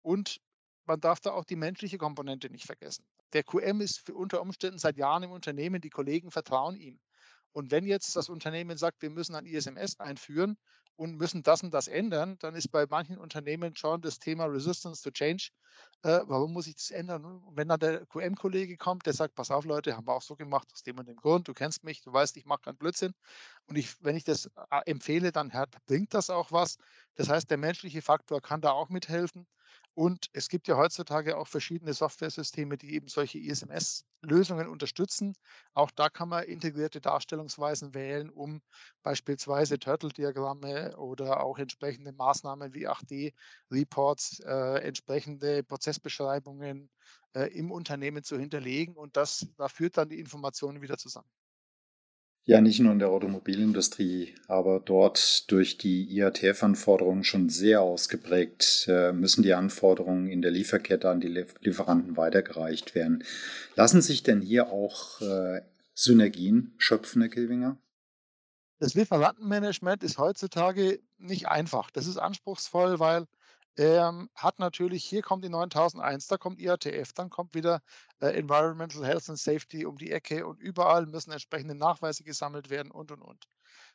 Und 0.03 0.40
man 0.87 1.01
darf 1.01 1.21
da 1.21 1.33
auch 1.33 1.44
die 1.44 1.57
menschliche 1.57 1.99
Komponente 1.99 2.51
nicht 2.51 2.66
vergessen. 2.66 3.05
Der 3.33 3.44
QM 3.44 3.81
ist 3.81 3.99
für 3.99 4.14
unter 4.14 4.40
Umständen 4.40 4.79
seit 4.79 4.97
Jahren 4.97 5.25
im 5.25 5.33
Unternehmen, 5.33 5.81
die 5.81 5.90
Kollegen 5.90 6.31
vertrauen 6.31 6.77
ihm. 6.77 6.99
Und 7.53 7.71
wenn 7.71 7.87
jetzt 7.87 8.15
das 8.17 8.29
Unternehmen 8.29 8.77
sagt, 8.77 9.03
wir 9.03 9.11
müssen 9.11 9.35
ein 9.35 9.47
ISMS 9.47 9.99
einführen 9.99 10.57
und 10.97 11.17
müssen 11.17 11.43
das 11.43 11.63
und 11.63 11.73
das 11.73 11.87
ändern, 11.87 12.37
dann 12.41 12.55
ist 12.55 12.73
bei 12.73 12.87
manchen 12.89 13.19
Unternehmen 13.19 13.77
schon 13.77 14.01
das 14.01 14.19
Thema 14.19 14.47
Resistance 14.47 15.03
to 15.03 15.11
Change. 15.11 15.51
Äh, 16.03 16.21
warum 16.27 16.53
muss 16.53 16.67
ich 16.67 16.75
das 16.75 16.91
ändern? 16.91 17.25
Und 17.25 17.57
wenn 17.57 17.69
dann 17.69 17.79
der 17.79 18.05
QM-Kollege 18.07 18.77
kommt, 18.77 19.07
der 19.07 19.13
sagt, 19.13 19.35
pass 19.37 19.51
auf 19.51 19.65
Leute, 19.65 19.97
haben 19.97 20.07
wir 20.07 20.15
auch 20.15 20.23
so 20.23 20.35
gemacht, 20.35 20.69
aus 20.73 20.83
dem 20.83 20.99
und 20.99 21.07
dem 21.07 21.17
Grund, 21.17 21.47
du 21.47 21.55
kennst 21.55 21.85
mich, 21.85 22.01
du 22.01 22.13
weißt, 22.13 22.37
ich 22.37 22.47
mache 22.47 22.63
keinen 22.63 22.79
Blödsinn. 22.79 23.15
Und 23.67 23.77
ich, 23.77 23.95
wenn 24.03 24.17
ich 24.17 24.25
das 24.25 24.47
äh, 24.47 24.81
empfehle, 24.87 25.31
dann 25.31 25.53
bringt 25.87 26.15
das 26.15 26.31
auch 26.31 26.51
was. 26.51 26.79
Das 27.15 27.29
heißt, 27.29 27.49
der 27.51 27.59
menschliche 27.59 28.03
Faktor 28.03 28.41
kann 28.41 28.61
da 28.61 28.73
auch 28.73 28.89
mithelfen. 28.89 29.47
Und 29.99 30.29
es 30.33 30.49
gibt 30.49 30.69
ja 30.69 30.77
heutzutage 30.77 31.37
auch 31.37 31.49
verschiedene 31.49 31.93
Softwaresysteme, 31.93 32.79
die 32.79 32.95
eben 32.95 33.09
solche 33.09 33.41
ISMS-Lösungen 33.41 34.69
unterstützen. 34.69 35.35
Auch 35.75 35.91
da 35.91 36.09
kann 36.09 36.29
man 36.29 36.45
integrierte 36.45 37.01
Darstellungsweisen 37.01 37.95
wählen, 37.95 38.31
um 38.31 38.63
beispielsweise 39.03 39.81
Turtle-Diagramme 39.81 40.97
oder 40.99 41.43
auch 41.43 41.59
entsprechende 41.59 42.13
Maßnahmen 42.13 42.75
wie 42.75 42.87
8D-Reports, 42.87 44.39
äh, 44.47 44.85
entsprechende 44.87 45.65
Prozessbeschreibungen 45.65 46.91
äh, 47.35 47.53
im 47.59 47.73
Unternehmen 47.73 48.23
zu 48.23 48.39
hinterlegen. 48.39 48.95
Und 48.95 49.17
das, 49.17 49.49
da 49.57 49.67
führt 49.67 49.97
dann 49.97 50.11
die 50.11 50.21
Informationen 50.21 50.81
wieder 50.81 50.97
zusammen. 50.97 51.29
Ja, 52.49 52.63
nicht 52.63 52.81
nur 52.81 52.93
in 52.93 52.99
der 52.99 53.11
Automobilindustrie, 53.11 54.35
aber 54.47 54.81
dort 54.81 55.51
durch 55.51 55.77
die 55.77 56.11
IATF-Anforderungen 56.17 57.23
schon 57.23 57.51
sehr 57.51 57.83
ausgeprägt 57.83 58.87
äh, 58.89 59.13
müssen 59.13 59.43
die 59.43 59.53
Anforderungen 59.53 60.29
in 60.29 60.41
der 60.41 60.51
Lieferkette 60.51 61.11
an 61.11 61.21
die 61.21 61.29
Lieferanten 61.61 62.17
weitergereicht 62.17 62.95
werden. 62.95 63.23
Lassen 63.75 64.01
sich 64.01 64.23
denn 64.23 64.41
hier 64.41 64.69
auch 64.73 65.21
äh, 65.21 65.61
Synergien 65.93 66.73
schöpfen, 66.79 67.21
Herr 67.21 67.29
Kilwinger? 67.29 67.77
Das 68.79 68.95
Lieferantenmanagement 68.95 70.03
ist 70.03 70.17
heutzutage 70.17 71.01
nicht 71.19 71.49
einfach. 71.49 71.91
Das 71.91 72.07
ist 72.07 72.17
anspruchsvoll, 72.17 72.99
weil 72.99 73.27
ähm, 73.79 74.29
hat 74.35 74.59
natürlich, 74.59 75.05
hier 75.05 75.23
kommt 75.23 75.45
die 75.45 75.49
9001, 75.49 76.27
da 76.27 76.37
kommt 76.37 76.61
IATF, 76.61 77.12
dann 77.12 77.31
kommt 77.31 77.55
wieder 77.55 77.81
äh, 78.21 78.29
Environmental 78.29 79.07
Health 79.07 79.29
and 79.29 79.38
Safety 79.38 79.87
um 79.87 79.97
die 79.97 80.11
Ecke 80.11 80.47
und 80.47 80.59
überall 80.61 81.07
müssen 81.07 81.31
entsprechende 81.31 81.75
Nachweise 81.75 82.25
gesammelt 82.25 82.71
werden 82.71 82.91
und, 82.91 83.12
und, 83.12 83.23
und. 83.23 83.45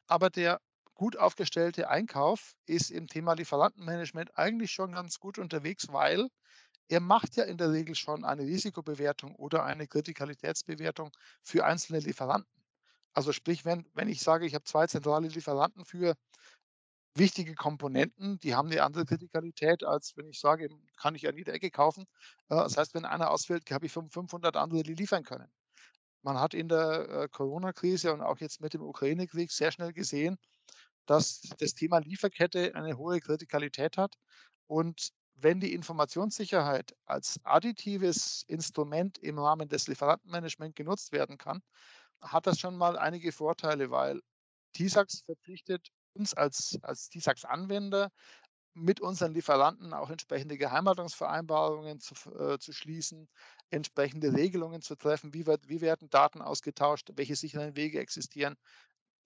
Aber 0.08 0.30
der 0.30 0.62
gut 0.96 1.18
aufgestellte 1.18 1.90
Einkauf 1.90 2.54
ist 2.66 2.92
im 2.92 3.08
Thema 3.08 3.34
Lieferantenmanagement 3.34 4.38
eigentlich 4.38 4.72
schon 4.72 4.94
ganz 4.94 5.20
gut 5.20 5.38
unterwegs, 5.38 5.92
weil 5.92 6.30
er 6.88 7.00
macht 7.00 7.36
ja 7.36 7.44
in 7.44 7.58
der 7.58 7.72
Regel 7.72 7.96
schon 7.96 8.24
eine 8.24 8.44
Risikobewertung 8.44 9.36
oder 9.36 9.64
eine 9.64 9.88
Kritikalitätsbewertung 9.88 11.12
für 11.42 11.66
einzelne 11.66 12.00
Lieferanten. 12.00 12.64
Also 13.14 13.32
sprich, 13.32 13.64
wenn, 13.66 13.86
wenn 13.94 14.10
ich 14.10 14.22
sage, 14.22 14.46
ich 14.46 14.56
habe 14.56 14.64
zwei 14.64 14.88
zentrale 14.88 15.28
Lieferanten 15.28 15.86
für 15.86 16.16
wichtige 17.16 17.56
Komponenten, 17.56 18.40
die 18.40 18.56
haben 18.56 18.70
eine 18.70 18.84
andere 18.84 19.06
Kritikalität, 19.06 19.84
als 19.84 20.16
wenn 20.18 20.28
ich 20.28 20.40
sage, 20.40 20.70
kann 20.98 21.16
ich 21.16 21.28
an 21.28 21.38
jeder 21.38 21.54
Ecke 21.54 21.70
kaufen. 21.72 22.06
Äh, 22.50 22.56
das 22.56 22.78
heißt, 22.78 22.94
wenn 22.94 23.06
einer 23.06 23.32
ausfällt, 23.32 23.70
habe 23.72 23.86
ich 23.86 23.92
500 23.92 24.56
andere, 24.56 24.84
die 24.84 24.94
liefern 24.94 25.24
können. 25.24 25.52
Man 26.24 26.40
hat 26.40 26.54
in 26.54 26.70
der 26.70 27.10
äh, 27.10 27.28
Corona-Krise 27.30 28.14
und 28.14 28.22
auch 28.22 28.40
jetzt 28.40 28.62
mit 28.62 28.74
dem 28.74 28.82
Ukraine-Krieg 28.82 29.52
sehr 29.52 29.72
schnell 29.72 29.94
gesehen, 29.94 30.38
dass 31.06 31.42
das 31.60 31.76
Thema 31.76 32.00
Lieferkette 32.00 32.74
eine 32.76 32.98
hohe 32.98 33.20
Kritikalität 33.20 33.98
hat. 33.98 34.16
Und 34.68 35.10
wenn 35.36 35.60
die 35.60 35.74
Informationssicherheit 35.74 36.96
als 37.06 37.40
additives 37.44 38.44
Instrument 38.48 39.18
im 39.18 39.38
Rahmen 39.40 39.68
des 39.68 39.88
Lieferantenmanagements 39.88 40.76
genutzt 40.76 41.12
werden 41.12 41.38
kann, 41.38 41.62
hat 42.22 42.48
das 42.48 42.60
schon 42.60 42.78
mal 42.78 42.98
einige 42.98 43.32
Vorteile, 43.32 43.92
weil 43.92 44.22
TISAX 44.74 45.22
verpflichtet 45.26 45.90
uns 46.16 46.34
als, 46.34 46.78
als 46.82 47.10
TISAX-Anwender 47.10 48.12
mit 48.76 49.02
unseren 49.02 49.34
Lieferanten 49.34 49.94
auch 49.94 50.10
entsprechende 50.10 50.58
Geheimhaltungsvereinbarungen 50.58 52.00
zu, 52.00 52.16
äh, 52.32 52.58
zu 52.58 52.74
schließen, 52.74 53.30
entsprechende 53.70 54.34
Regelungen 54.34 54.82
zu 54.82 54.96
treffen, 54.96 55.34
wie, 55.34 55.46
wird, 55.46 55.70
wie 55.70 55.82
werden 55.82 56.10
Daten 56.10 56.42
ausgetauscht, 56.42 57.12
welche 57.16 57.36
sicheren 57.36 57.76
Wege 57.76 58.00
existieren. 58.00 58.56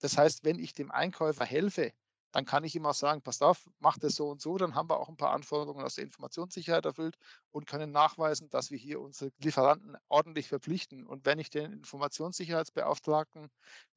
Das 0.00 0.18
heißt, 0.18 0.44
wenn 0.44 0.58
ich 0.58 0.74
dem 0.74 0.90
Einkäufer 0.90 1.44
helfe, 1.44 1.92
dann 2.32 2.44
kann 2.44 2.64
ich 2.64 2.74
ihm 2.76 2.86
auch 2.86 2.94
sagen, 2.94 3.22
passt 3.22 3.42
auf, 3.42 3.68
macht 3.78 4.04
es 4.04 4.14
so 4.16 4.28
und 4.28 4.40
so, 4.40 4.56
dann 4.58 4.74
haben 4.74 4.90
wir 4.90 4.98
auch 4.98 5.08
ein 5.08 5.16
paar 5.16 5.32
Anforderungen 5.32 5.84
aus 5.84 5.94
der 5.96 6.04
Informationssicherheit 6.04 6.84
erfüllt 6.84 7.16
und 7.50 7.66
können 7.66 7.90
nachweisen, 7.90 8.50
dass 8.50 8.70
wir 8.70 8.78
hier 8.78 9.00
unsere 9.00 9.30
Lieferanten 9.38 9.96
ordentlich 10.08 10.48
verpflichten. 10.48 11.06
Und 11.06 11.24
wenn 11.26 11.38
ich 11.38 11.50
den 11.50 11.72
Informationssicherheitsbeauftragten 11.72 13.48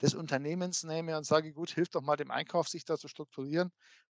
des 0.02 0.14
Unternehmens 0.16 0.84
nehme 0.84 1.18
und 1.18 1.26
sage, 1.26 1.54
gut, 1.54 1.72
hilf 1.72 1.90
doch 1.90 2.02
mal 2.02 2.16
dem 2.18 2.32
Einkauf, 2.32 2.68
sich 2.70 2.86
da 2.86 2.98
zu 2.98 3.08
strukturieren, 3.08 3.72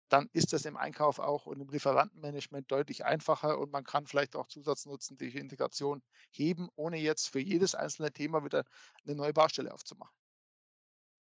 dann 0.09 0.29
ist 0.33 0.53
das 0.53 0.65
im 0.65 0.77
Einkauf 0.77 1.19
auch 1.19 1.47
und 1.47 1.61
im 1.61 1.69
Lieferantenmanagement 1.69 2.71
deutlich 2.71 3.05
einfacher 3.05 3.59
und 3.59 3.73
man 3.73 3.85
kann 3.85 4.07
vielleicht 4.07 4.37
auch 4.37 4.47
Zusatznutzen 4.49 5.17
durch 5.17 5.35
Integration 5.35 6.03
heben, 6.31 6.69
ohne 6.77 6.99
jetzt 6.99 7.29
für 7.29 7.41
jedes 7.41 7.75
einzelne 7.75 8.13
Thema 8.13 8.45
wieder 8.45 8.65
eine 9.05 9.17
neue 9.17 9.33
Baustelle 9.33 9.73
aufzumachen. 9.75 10.26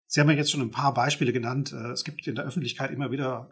Sie 0.08 0.20
haben 0.20 0.30
ja 0.30 0.36
jetzt 0.36 0.52
schon 0.52 0.62
ein 0.62 0.72
paar 0.72 0.94
Beispiele 0.94 1.34
genannt. 1.34 1.74
Äh, 1.74 1.92
es 1.92 2.04
gibt 2.04 2.28
in 2.28 2.36
der 2.36 2.46
Öffentlichkeit 2.46 2.92
immer 2.92 3.12
wieder, 3.12 3.50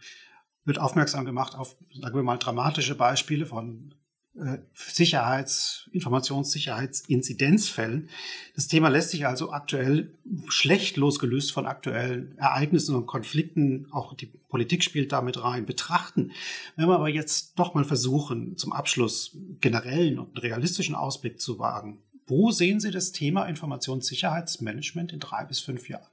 wird 0.66 0.80
aufmerksam 0.80 1.26
gemacht 1.26 1.56
auf, 1.56 1.76
sagen 2.00 2.16
wir 2.16 2.24
mal, 2.24 2.38
dramatische 2.38 2.96
Beispiele 2.96 3.46
von 3.46 3.96
äh, 4.36 4.58
Sicherheits-, 4.74 5.88
Informationssicherheitsinzidenzfällen. 5.92 8.10
Das 8.56 8.68
Thema 8.68 8.90
lässt 8.90 9.12
sich 9.12 9.28
also 9.28 9.52
aktuell 9.52 10.12
schlecht 10.48 10.98
losgelöst 10.98 11.52
von 11.52 11.68
aktuellen 11.68 12.36
Ereignissen 12.40 12.96
und 12.96 13.06
Konflikten, 13.06 13.86
auch 13.92 14.16
die 14.16 14.26
Politik 14.26 14.84
spielt 14.84 15.12
damit 15.12 15.44
rein, 15.44 15.68
betrachten. 15.68 16.32
Wenn 16.76 16.88
wir 16.88 16.96
aber 16.96 17.10
jetzt 17.10 17.60
doch 17.60 17.76
mal 17.76 17.84
versuchen, 17.84 18.58
zum 18.58 18.74
Abschluss 18.74 19.38
generellen 19.62 20.18
und 20.18 20.42
realistischen 20.42 20.96
Ausblick 20.96 21.40
zu 21.40 21.60
wagen, 21.60 22.02
wo 22.26 22.50
sehen 22.52 22.80
Sie 22.80 22.90
das 22.90 23.12
Thema 23.12 23.46
Informationssicherheitsmanagement 23.46 25.14
in 25.14 25.20
drei 25.20 25.46
bis 25.46 25.60
fünf 25.60 25.90
Jahren? 25.90 26.08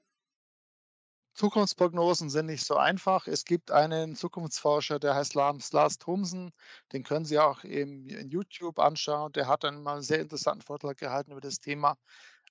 Zukunftsprognosen 1.41 2.29
sind 2.29 2.45
nicht 2.45 2.67
so 2.67 2.77
einfach. 2.77 3.27
Es 3.27 3.47
gibt 3.47 3.71
einen 3.71 4.15
Zukunftsforscher, 4.15 4.99
der 4.99 5.15
heißt 5.15 5.33
Lars 5.33 5.97
Thomsen. 5.99 6.53
Den 6.93 7.03
können 7.03 7.25
Sie 7.25 7.39
auch 7.39 7.65
im, 7.65 8.07
in 8.11 8.29
YouTube 8.29 8.79
anschauen. 8.79 9.33
Der 9.33 9.49
hat 9.49 9.65
dann 9.65 9.83
mal 9.83 9.95
einen 9.95 10.03
sehr 10.03 10.21
interessanten 10.21 10.61
Vortrag 10.61 10.99
gehalten 10.99 11.33
über 11.33 11.41
das 11.41 11.59
Thema 11.59 11.97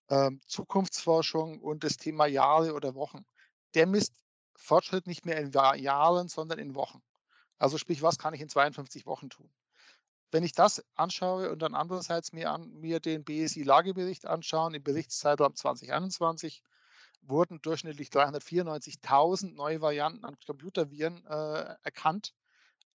ähm, 0.09 0.41
Zukunftsforschung 0.47 1.59
und 1.59 1.83
das 1.83 1.97
Thema 1.97 2.25
Jahre 2.25 2.73
oder 2.73 2.95
Wochen. 2.95 3.27
Der 3.75 3.85
misst 3.85 4.15
Fortschritt 4.55 5.05
nicht 5.05 5.23
mehr 5.23 5.37
in 5.37 5.51
Jahren, 5.51 6.27
sondern 6.27 6.57
in 6.57 6.73
Wochen. 6.73 7.03
Also 7.59 7.77
sprich, 7.77 8.01
was 8.01 8.17
kann 8.17 8.33
ich 8.33 8.41
in 8.41 8.49
52 8.49 9.05
Wochen 9.05 9.29
tun? 9.29 9.51
Wenn 10.31 10.41
ich 10.41 10.53
das 10.53 10.83
anschaue 10.95 11.51
und 11.51 11.61
dann 11.61 11.75
andererseits 11.75 12.33
mir, 12.33 12.49
an, 12.49 12.71
mir 12.71 12.99
den 12.99 13.23
BSI-Lagebericht 13.23 14.25
anschaue, 14.25 14.75
im 14.75 14.81
Berichtszeitraum 14.81 15.53
2021, 15.53 16.63
wurden 17.21 17.61
durchschnittlich 17.61 18.09
394.000 18.09 19.53
neue 19.53 19.81
Varianten 19.81 20.25
an 20.25 20.37
Computerviren 20.45 21.25
äh, 21.25 21.75
erkannt, 21.83 22.33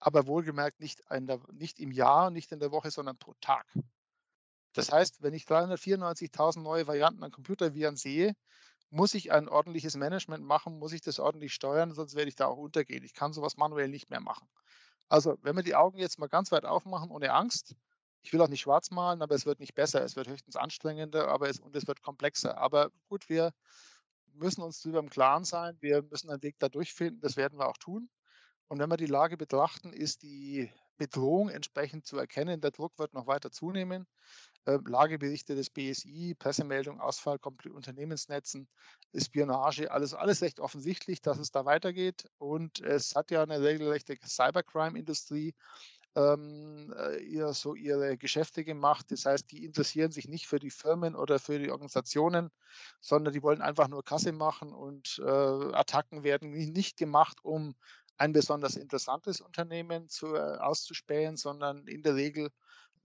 aber 0.00 0.26
wohlgemerkt 0.26 0.80
nicht, 0.80 1.02
der, 1.10 1.40
nicht 1.52 1.78
im 1.78 1.90
Jahr, 1.90 2.30
nicht 2.30 2.52
in 2.52 2.60
der 2.60 2.72
Woche, 2.72 2.90
sondern 2.90 3.18
pro 3.18 3.34
Tag. 3.40 3.66
Das 4.72 4.90
heißt, 4.90 5.22
wenn 5.22 5.34
ich 5.34 5.44
394.000 5.44 6.60
neue 6.60 6.87
Varianten 6.87 7.22
an 7.22 7.30
Computerviren 7.30 7.96
sehe, 7.96 8.34
muss 8.90 9.14
ich 9.14 9.32
ein 9.32 9.48
ordentliches 9.48 9.96
Management 9.96 10.44
machen, 10.44 10.78
muss 10.78 10.92
ich 10.92 11.00
das 11.00 11.18
ordentlich 11.18 11.52
steuern, 11.52 11.92
sonst 11.92 12.14
werde 12.14 12.28
ich 12.28 12.37
da 12.37 12.46
auch 12.46 12.58
untergehen. 12.58 13.04
Ich 13.04 13.14
kann 13.14 13.32
sowas 13.32 13.56
manuell 13.56 13.88
nicht 13.88 14.10
mehr 14.10 14.20
machen. 14.20 14.48
Also, 15.08 15.37
wenn 15.42 15.56
wir 15.56 15.62
die 15.62 15.74
Augen 15.74 15.98
jetzt 15.98 16.18
mal 16.18 16.28
ganz 16.28 16.50
weit 16.52 16.64
aufmachen, 16.64 17.10
ohne 17.10 17.32
Angst, 17.32 17.76
ich 18.22 18.32
will 18.32 18.40
auch 18.40 18.48
nicht 18.48 18.62
schwarz 18.62 18.90
malen, 18.90 19.20
aber 19.20 19.34
es 19.34 19.46
wird 19.46 19.60
nicht 19.60 19.74
besser, 19.74 20.02
es 20.02 20.16
wird 20.16 20.28
höchstens 20.28 20.56
anstrengender 20.56 21.28
aber 21.28 21.48
es, 21.48 21.60
und 21.60 21.76
es 21.76 21.87
wird 21.87 22.02
komplexer. 22.02 22.56
Aber 22.56 22.90
gut, 23.08 23.28
wir 23.28 23.52
müssen 24.35 24.62
uns 24.62 24.81
darüber 24.81 25.01
im 25.01 25.11
Klaren 25.11 25.44
sein, 25.44 25.77
wir 25.81 26.03
müssen 26.03 26.31
einen 26.31 26.42
Weg 26.42 26.57
da 26.59 26.68
durchfinden, 26.68 27.20
das 27.20 27.37
werden 27.37 27.59
wir 27.59 27.68
auch 27.68 27.79
tun. 27.79 28.09
Und 28.68 28.79
wenn 28.79 28.90
wir 28.90 28.97
die 28.97 29.07
Lage 29.07 29.37
betrachten, 29.37 29.92
ist 29.92 30.23
die 30.23 30.70
Bedrohung 30.97 31.49
entsprechend 31.49 32.07
zu 32.07 32.18
erkennen. 32.18 32.61
Der 32.61 32.70
Druck 32.70 32.99
wird 32.99 33.14
noch 33.14 33.27
weiter 33.27 33.51
zunehmen. 33.51 34.07
Äh, 34.64 34.79
Lageberichte 34.87 35.55
des 35.55 35.70
BSI, 35.70 36.35
Pressemeldung, 36.38 37.01
Ausfall 37.01 37.38
Unternehmensnetzen, 37.73 38.68
Spionage, 39.14 39.90
alles, 39.90 40.14
alles 40.14 40.40
recht 40.42 40.61
offensichtlich, 40.61 41.20
dass 41.20 41.38
es 41.38 41.51
da 41.51 41.64
weitergeht. 41.64 42.29
Und 42.38 42.81
es 42.81 43.14
hat 43.14 43.31
ja 43.31 43.42
eine 43.42 43.61
regelrechte 43.61 44.16
Cybercrime-Industrie 44.25 45.55
ähm, 46.16 46.94
äh, 46.96 47.18
ihr, 47.22 47.53
so 47.53 47.74
ihre 47.74 48.16
Geschäfte 48.16 48.64
gemacht. 48.64 49.07
Das 49.11 49.27
heißt, 49.27 49.50
die 49.50 49.64
interessieren 49.64 50.12
sich 50.12 50.29
nicht 50.29 50.46
für 50.46 50.59
die 50.59 50.70
Firmen 50.70 51.16
oder 51.16 51.38
für 51.38 51.59
die 51.59 51.70
Organisationen, 51.70 52.50
sondern 53.00 53.33
die 53.33 53.42
wollen 53.42 53.62
einfach 53.62 53.88
nur 53.88 54.05
Kasse 54.05 54.33
machen 54.33 54.72
und 54.72 55.20
äh, 55.24 55.24
Attacken 55.24 56.22
werden 56.22 56.50
nicht 56.50 56.96
gemacht, 56.96 57.38
um 57.42 57.74
ein 58.16 58.33
besonders 58.33 58.77
interessantes 58.77 59.40
Unternehmen 59.40 60.09
zu, 60.09 60.35
äh, 60.35 60.59
auszuspähen, 60.59 61.37
sondern 61.37 61.87
in 61.88 62.03
der 62.03 62.14
Regel, 62.14 62.50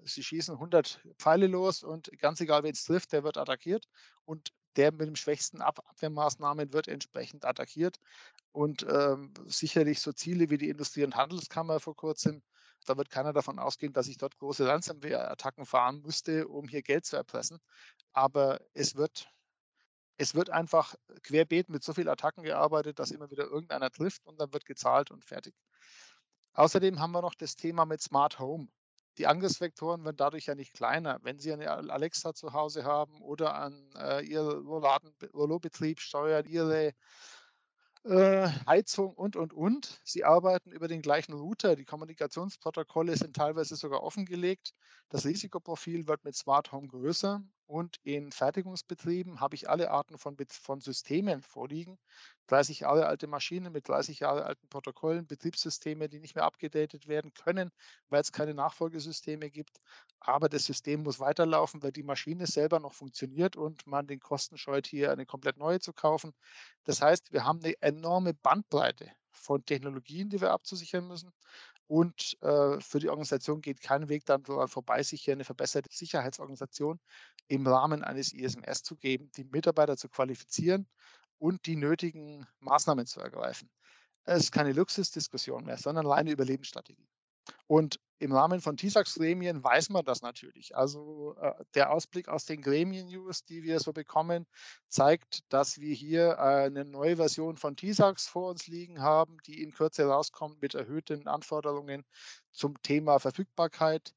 sie 0.04 0.24
schießen 0.24 0.56
100 0.56 1.02
Pfeile 1.18 1.48
los 1.48 1.84
und 1.84 2.12
ganz 2.20 2.40
egal, 2.42 2.64
wen 2.64 2.74
es 2.74 2.84
trifft, 2.84 3.12
der 3.12 3.24
wird 3.24 3.38
attackiert 3.38 3.86
und 4.26 4.54
der 4.76 4.92
mit 4.92 5.08
dem 5.08 5.16
schwächsten 5.16 5.62
Ab 5.62 5.80
Abwehrmaßnahmen 5.90 6.72
wird 6.74 6.88
entsprechend 6.88 7.44
attackiert. 7.44 8.00
Und 8.52 8.86
ähm, 8.90 9.34
sicherlich 9.48 10.00
so 10.00 10.12
Ziele 10.12 10.50
wie 10.50 10.58
die 10.58 10.70
Industrie- 10.70 11.04
und 11.04 11.16
Handelskammer 11.16 11.80
vor 11.80 11.96
kurzem 11.96 12.42
da 12.86 12.98
wird 12.98 13.10
keiner 13.10 13.34
davon 13.34 13.60
ausgehen, 13.60 13.94
dass 13.94 14.08
ich 14.08 14.18
dort 14.18 14.38
große 14.38 14.68
Ransomware-Attacken 14.68 15.66
fahren 15.66 16.02
müsste, 16.02 16.48
um 16.48 16.68
hier 16.68 16.82
Geld 16.82 17.06
zu 17.06 17.16
erpressen. 17.16 17.60
Aber 18.14 18.60
es 18.74 18.96
wird, 18.96 19.30
es 20.18 20.36
wird 20.36 20.50
einfach 20.50 20.96
querbeet 21.24 21.70
mit 21.70 21.84
so 21.84 21.94
vielen 21.94 22.10
Attacken 22.10 22.44
gearbeitet, 22.44 23.00
dass 23.00 23.12
immer 23.12 23.30
wieder 23.30 23.46
irgendeiner 23.46 23.92
trifft 23.92 24.26
und 24.26 24.40
dann 24.40 24.54
wird 24.54 24.66
gezahlt 24.66 25.12
und 25.12 25.24
fertig. 25.24 25.56
Außerdem 26.54 27.00
haben 27.00 27.12
wir 27.12 27.22
noch 27.22 27.36
das 27.36 27.56
Thema 27.56 27.86
mit 27.86 28.02
Smart 28.02 28.40
Home. 28.40 28.68
Die 29.18 29.28
Angriffsvektoren 29.28 30.04
werden 30.06 30.18
dadurch 30.18 30.46
ja 30.46 30.56
nicht 30.56 30.74
kleiner. 30.74 31.20
Wenn 31.24 31.40
Sie 31.40 31.52
eine 31.52 31.70
Alexa 31.70 32.34
zu 32.34 32.54
Hause 32.54 32.86
haben 32.86 33.22
oder 33.22 33.54
an 33.56 33.92
äh, 33.98 34.26
Ihr 34.26 34.42
Rollobetrieb 34.42 36.00
steuern, 36.00 36.46
Ihre 36.46 36.94
äh, 38.04 38.48
Heizung 38.66 39.14
und, 39.14 39.36
und, 39.36 39.54
und. 39.54 40.00
Sie 40.04 40.24
arbeiten 40.24 40.72
über 40.72 40.88
den 40.88 41.02
gleichen 41.02 41.34
Router. 41.34 41.76
Die 41.76 41.86
Kommunikationsprotokolle 41.86 43.16
sind 43.18 43.36
teilweise 43.36 43.76
sogar 43.76 44.04
offengelegt. 44.04 44.74
Das 45.10 45.26
Risikoprofil 45.26 46.08
wird 46.08 46.24
mit 46.24 46.36
Smart 46.36 46.72
Home 46.72 46.88
größer 46.88 47.44
und 47.70 47.98
in 48.04 48.32
Fertigungsbetrieben 48.32 49.40
habe 49.40 49.54
ich 49.54 49.70
alle 49.70 49.92
Arten 49.92 50.18
von, 50.18 50.36
von 50.50 50.82
Systemen 50.82 51.44
vorliegen. 51.44 52.00
30 52.48 52.80
Jahre 52.80 53.06
alte 53.06 53.28
Maschinen 53.28 53.72
mit 53.72 53.88
30 53.88 54.22
Jahre 54.22 54.44
alten 54.44 54.68
Protokollen, 54.70 55.28
Betriebssysteme, 55.28 56.10
die 56.10 56.20
nicht 56.20 56.34
mehr 56.34 56.46
abgedatet 56.46 57.08
werden 57.08 57.32
können, 57.32 57.70
weil 58.10 58.22
es 58.22 58.32
keine 58.32 58.56
Nachfolgesysteme 58.56 59.52
gibt. 59.52 59.78
Aber 60.20 60.50
das 60.50 60.66
System 60.66 61.04
muss 61.04 61.20
weiterlaufen, 61.20 61.84
weil 61.84 61.92
die 61.92 62.02
Maschine 62.02 62.48
selber 62.48 62.80
noch 62.80 62.94
funktioniert 62.94 63.56
und 63.56 63.86
man 63.86 64.08
den 64.08 64.20
Kosten 64.20 64.58
scheut, 64.58 64.88
hier 64.88 65.12
eine 65.12 65.28
komplett 65.28 65.58
neue 65.58 65.80
zu 65.80 65.94
kaufen. 65.94 66.34
Das 66.86 67.04
heißt, 67.04 67.32
wir 67.32 67.46
haben 67.46 67.60
eine 67.64 67.80
enorme 67.84 68.34
Bandbreite 68.34 69.12
von 69.32 69.64
Technologien, 69.64 70.30
die 70.30 70.42
wir 70.42 70.52
abzusichern 70.52 71.08
müssen. 71.08 71.32
Und 71.90 72.38
äh, 72.44 72.80
für 72.82 73.00
die 73.00 73.10
Organisation 73.10 73.62
geht 73.62 73.82
kein 73.82 74.10
Weg 74.10 74.24
dann 74.26 74.46
vorbei, 74.46 75.02
sich 75.02 75.24
hier 75.24 75.34
eine 75.34 75.44
verbesserte 75.44 75.90
Sicherheitsorganisation 75.92 77.00
im 77.48 77.66
Rahmen 77.66 78.04
eines 78.04 78.32
ISMS 78.32 78.84
zu 78.84 78.96
geben, 78.96 79.32
die 79.36 79.44
Mitarbeiter 79.44 79.98
zu 79.98 80.08
qualifizieren 80.08 80.88
und 81.40 81.66
die 81.66 81.76
nötigen 81.76 82.46
Maßnahmen 82.60 83.08
zu 83.08 83.22
ergreifen. 83.22 83.72
Es 84.24 84.44
ist 84.44 84.52
keine 84.52 84.72
Luxusdiskussion 84.74 85.66
mehr, 85.66 85.78
sondern 85.78 86.06
eine 86.06 86.30
Überlebensstrategie. 86.30 87.08
Und 87.68 88.00
im 88.20 88.34
Rahmen 88.34 88.60
von 88.60 88.76
TISAX-Gremien 88.76 89.64
weiß 89.64 89.90
man 89.90 90.04
das 90.04 90.22
natürlich. 90.22 90.76
Also 90.76 91.36
äh, 91.40 91.54
der 91.74 91.92
Ausblick 91.92 92.28
aus 92.28 92.46
den 92.46 92.62
Gremien-News, 92.62 93.46
die 93.46 93.64
wir 93.64 93.80
so 93.80 93.94
bekommen, 93.94 94.46
zeigt, 94.90 95.42
dass 95.54 95.80
wir 95.80 95.94
hier 95.94 96.32
äh, 96.32 96.66
eine 96.66 96.84
neue 96.84 97.16
Version 97.16 97.56
von 97.56 97.78
TISAX 97.78 98.28
vor 98.28 98.50
uns 98.50 98.68
liegen 98.68 99.02
haben, 99.02 99.38
die 99.48 99.64
in 99.64 99.72
Kürze 99.72 100.06
rauskommt 100.06 100.62
mit 100.62 100.76
erhöhten 100.76 101.28
Anforderungen 101.28 102.04
zum 102.52 102.82
Thema 102.82 103.20
Verfügbarkeit. 103.20 104.14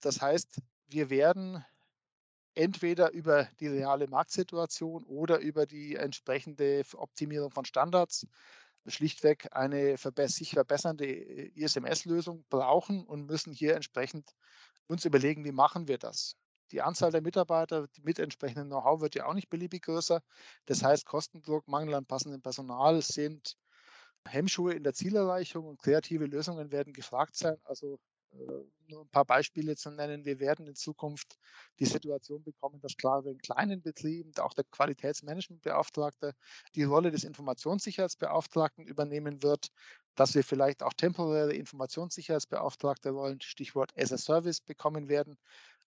Das 0.00 0.20
heißt, 0.22 0.60
wir 0.86 1.10
werden 1.10 1.64
entweder 2.54 3.10
über 3.10 3.48
die 3.58 3.66
reale 3.66 4.06
Marktsituation 4.06 5.02
oder 5.04 5.40
über 5.40 5.66
die 5.66 5.96
entsprechende 5.96 6.82
Optimierung 6.94 7.50
von 7.50 7.64
Standards 7.64 8.28
schlichtweg 8.86 9.48
eine 9.52 9.96
sich 9.96 10.50
verbessernde 10.50 11.06
äh, 11.06 11.52
ISMS-Lösung 11.54 12.44
brauchen 12.50 13.04
und 13.04 13.26
müssen 13.26 13.52
hier 13.52 13.74
entsprechend 13.74 14.30
uns 14.86 15.04
überlegen, 15.04 15.44
wie 15.44 15.52
machen 15.52 15.88
wir 15.88 15.98
das. 15.98 16.36
Die 16.70 16.82
Anzahl 16.82 17.12
der 17.12 17.22
Mitarbeiter 17.22 17.86
mit 18.02 18.18
entsprechendem 18.18 18.68
Know-how 18.68 19.00
wird 19.00 19.14
ja 19.14 19.26
auch 19.26 19.34
nicht 19.34 19.48
beliebig 19.48 19.82
größer. 19.82 20.22
Das 20.66 20.82
heißt, 20.82 21.06
Kostendruck, 21.06 21.68
Mangel 21.68 21.94
an 21.94 22.06
passendem 22.06 22.42
Personal 22.42 23.00
sind 23.02 23.56
Hemmschuhe 24.26 24.72
in 24.72 24.82
der 24.82 24.94
Zielerreichung 24.94 25.66
und 25.66 25.78
kreative 25.78 26.26
Lösungen 26.26 26.72
werden 26.72 26.92
gefragt 26.92 27.36
sein. 27.36 27.56
Also 27.64 27.98
nur 28.88 29.02
ein 29.02 29.08
paar 29.08 29.24
Beispiele 29.24 29.76
zu 29.76 29.90
nennen. 29.90 30.24
Wir 30.24 30.40
werden 30.40 30.66
in 30.66 30.74
Zukunft 30.74 31.38
die 31.78 31.86
Situation 31.86 32.42
bekommen, 32.42 32.80
dass 32.80 32.96
klar 32.96 33.24
in 33.26 33.38
kleinen 33.38 33.82
Betrieben 33.82 34.32
auch 34.38 34.54
der 34.54 34.64
Qualitätsmanagementbeauftragte 34.64 36.34
die 36.74 36.84
Rolle 36.84 37.10
des 37.10 37.24
Informationssicherheitsbeauftragten 37.24 38.86
übernehmen 38.86 39.42
wird, 39.42 39.68
dass 40.14 40.34
wir 40.34 40.44
vielleicht 40.44 40.82
auch 40.82 40.92
temporäre 40.92 41.54
Informationssicherheitsbeauftragte 41.54 43.10
Rollen, 43.10 43.40
Stichwort 43.40 43.92
as 43.96 44.12
a 44.12 44.18
Service, 44.18 44.60
bekommen 44.60 45.08
werden 45.08 45.36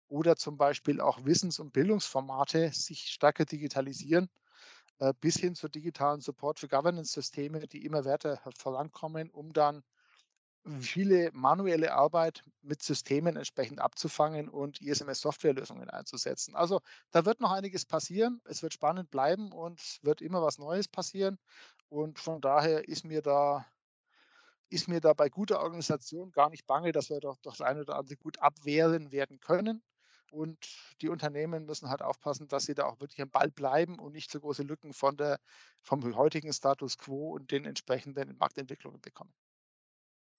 oder 0.09 0.37
zum 0.37 0.57
Beispiel 0.57 1.01
auch 1.01 1.25
Wissens- 1.25 1.61
und 1.61 1.73
Bildungsformate 1.73 2.73
sich 2.73 3.11
stärker 3.11 3.45
digitalisieren 3.45 4.29
äh, 4.99 5.13
bis 5.21 5.37
hin 5.37 5.55
zu 5.55 5.69
digitalen 5.69 6.21
Support 6.21 6.59
für 6.59 6.69
Governance-Systeme, 6.69 7.67
die 7.69 7.85
immer 7.85 8.05
weiter 8.05 8.41
vorankommen, 8.57 9.31
um 9.31 9.53
dann 9.53 9.83
viele 10.81 11.31
manuelle 11.33 11.95
Arbeit 11.95 12.43
mit 12.63 12.83
Systemen 12.83 13.37
entsprechend 13.37 13.81
abzufangen 13.81 14.49
und 14.49 14.81
ISMS-Softwarelösungen 14.81 15.91
einzusetzen. 15.91 16.55
Also 16.57 16.81
da 17.11 17.25
wird 17.25 17.41
noch 17.41 17.53
einiges 17.53 17.87
passieren. 17.87 18.41
Es 18.45 18.63
wird 18.63 18.75
spannend 18.75 19.11
bleiben 19.11 19.53
und 19.53 19.99
wird 20.03 20.21
immer 20.23 20.43
was 20.43 20.59
Neues 20.59 20.89
passieren. 20.89 21.39
Und 21.89 22.19
von 22.19 22.41
daher 22.41 22.89
ist 22.89 23.05
mir 23.05 23.23
da 23.23 23.67
ist 24.71 24.89
mir 24.89 25.01
da 25.01 25.13
bei 25.15 25.29
guter 25.29 25.61
Organisation 25.61 26.31
gar 26.33 26.51
nicht 26.51 26.67
bange, 26.67 26.93
dass 26.93 27.11
wir 27.11 27.21
doch 27.21 27.37
das 27.43 27.61
eine 27.61 27.81
oder 27.83 27.97
andere 27.97 28.17
gut 28.17 28.39
abwehren 28.41 29.13
werden 29.13 29.41
können. 29.41 29.83
Und 30.31 30.59
die 31.01 31.09
Unternehmen 31.09 31.65
müssen 31.65 31.89
halt 31.89 32.03
aufpassen, 32.03 32.49
dass 32.49 32.65
sie 32.65 32.75
da 32.75 32.85
auch 32.85 33.01
wirklich 33.01 33.21
am 33.23 33.31
Ball 33.31 33.51
bleiben 33.51 33.99
und 33.99 34.13
nicht 34.13 34.31
so 34.31 34.41
große 34.41 34.63
Lücken 34.63 34.93
von 34.93 35.17
der, 35.17 35.39
vom 35.83 36.15
heutigen 36.17 36.53
Status 36.53 36.99
quo 36.99 37.31
und 37.35 37.51
den 37.51 37.65
entsprechenden 37.65 38.37
Marktentwicklungen 38.37 39.01
bekommen. 39.01 39.33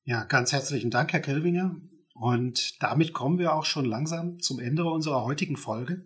Ja, 0.10 0.24
ganz 0.24 0.52
herzlichen 0.52 0.90
Dank, 0.90 1.14
Herr 1.14 1.20
Kelvinger. 1.20 1.76
Und 2.16 2.82
damit 2.82 3.14
kommen 3.14 3.38
wir 3.38 3.54
auch 3.54 3.64
schon 3.64 3.86
langsam 3.86 4.40
zum 4.40 4.60
Ende 4.60 4.84
unserer 4.86 5.24
heutigen 5.24 5.56
Folge. 5.56 6.04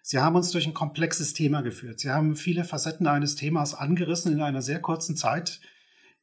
Sie 0.00 0.18
haben 0.20 0.36
uns 0.36 0.52
durch 0.52 0.66
ein 0.66 0.72
komplexes 0.72 1.34
Thema 1.34 1.60
geführt. 1.60 2.00
Sie 2.00 2.08
haben 2.08 2.34
viele 2.34 2.64
Facetten 2.64 3.06
eines 3.06 3.36
Themas 3.36 3.74
angerissen 3.74 4.32
in 4.32 4.40
einer 4.40 4.62
sehr 4.62 4.80
kurzen 4.80 5.18
Zeit. 5.18 5.60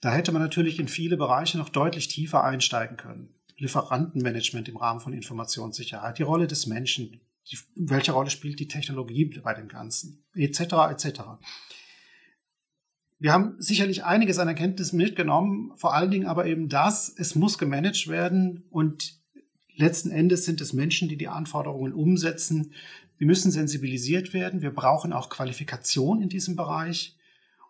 Da 0.01 0.11
hätte 0.11 0.31
man 0.31 0.41
natürlich 0.41 0.79
in 0.79 0.87
viele 0.87 1.17
Bereiche 1.17 1.59
noch 1.59 1.69
deutlich 1.69 2.07
tiefer 2.07 2.43
einsteigen 2.43 2.97
können. 2.97 3.35
Lieferantenmanagement 3.57 4.67
im 4.67 4.77
Rahmen 4.77 4.99
von 4.99 5.13
Informationssicherheit, 5.13 6.17
die 6.17 6.23
Rolle 6.23 6.47
des 6.47 6.65
Menschen, 6.65 7.21
die, 7.51 7.59
welche 7.75 8.13
Rolle 8.13 8.31
spielt 8.31 8.59
die 8.59 8.67
Technologie 8.67 9.25
bei 9.43 9.53
dem 9.53 9.67
Ganzen, 9.67 10.25
etc. 10.33 10.61
etc. 10.89 11.21
Wir 13.19 13.33
haben 13.33 13.55
sicherlich 13.59 14.05
einiges 14.05 14.39
an 14.39 14.47
Erkenntnissen 14.47 14.95
mitgenommen, 14.95 15.73
vor 15.75 15.93
allen 15.93 16.09
Dingen 16.09 16.25
aber 16.25 16.45
eben 16.45 16.69
das, 16.69 17.13
es 17.17 17.35
muss 17.35 17.57
gemanagt 17.57 18.07
werden 18.07 18.63
und 18.69 19.19
letzten 19.75 20.09
Endes 20.09 20.45
sind 20.45 20.61
es 20.61 20.71
Menschen, 20.71 21.09
die 21.09 21.17
die 21.17 21.27
Anforderungen 21.27 21.93
umsetzen. 21.93 22.73
Wir 23.17 23.27
müssen 23.27 23.51
sensibilisiert 23.51 24.33
werden. 24.33 24.61
Wir 24.61 24.73
brauchen 24.73 25.11
auch 25.11 25.29
Qualifikation 25.29 26.21
in 26.21 26.29
diesem 26.29 26.55
Bereich. 26.55 27.17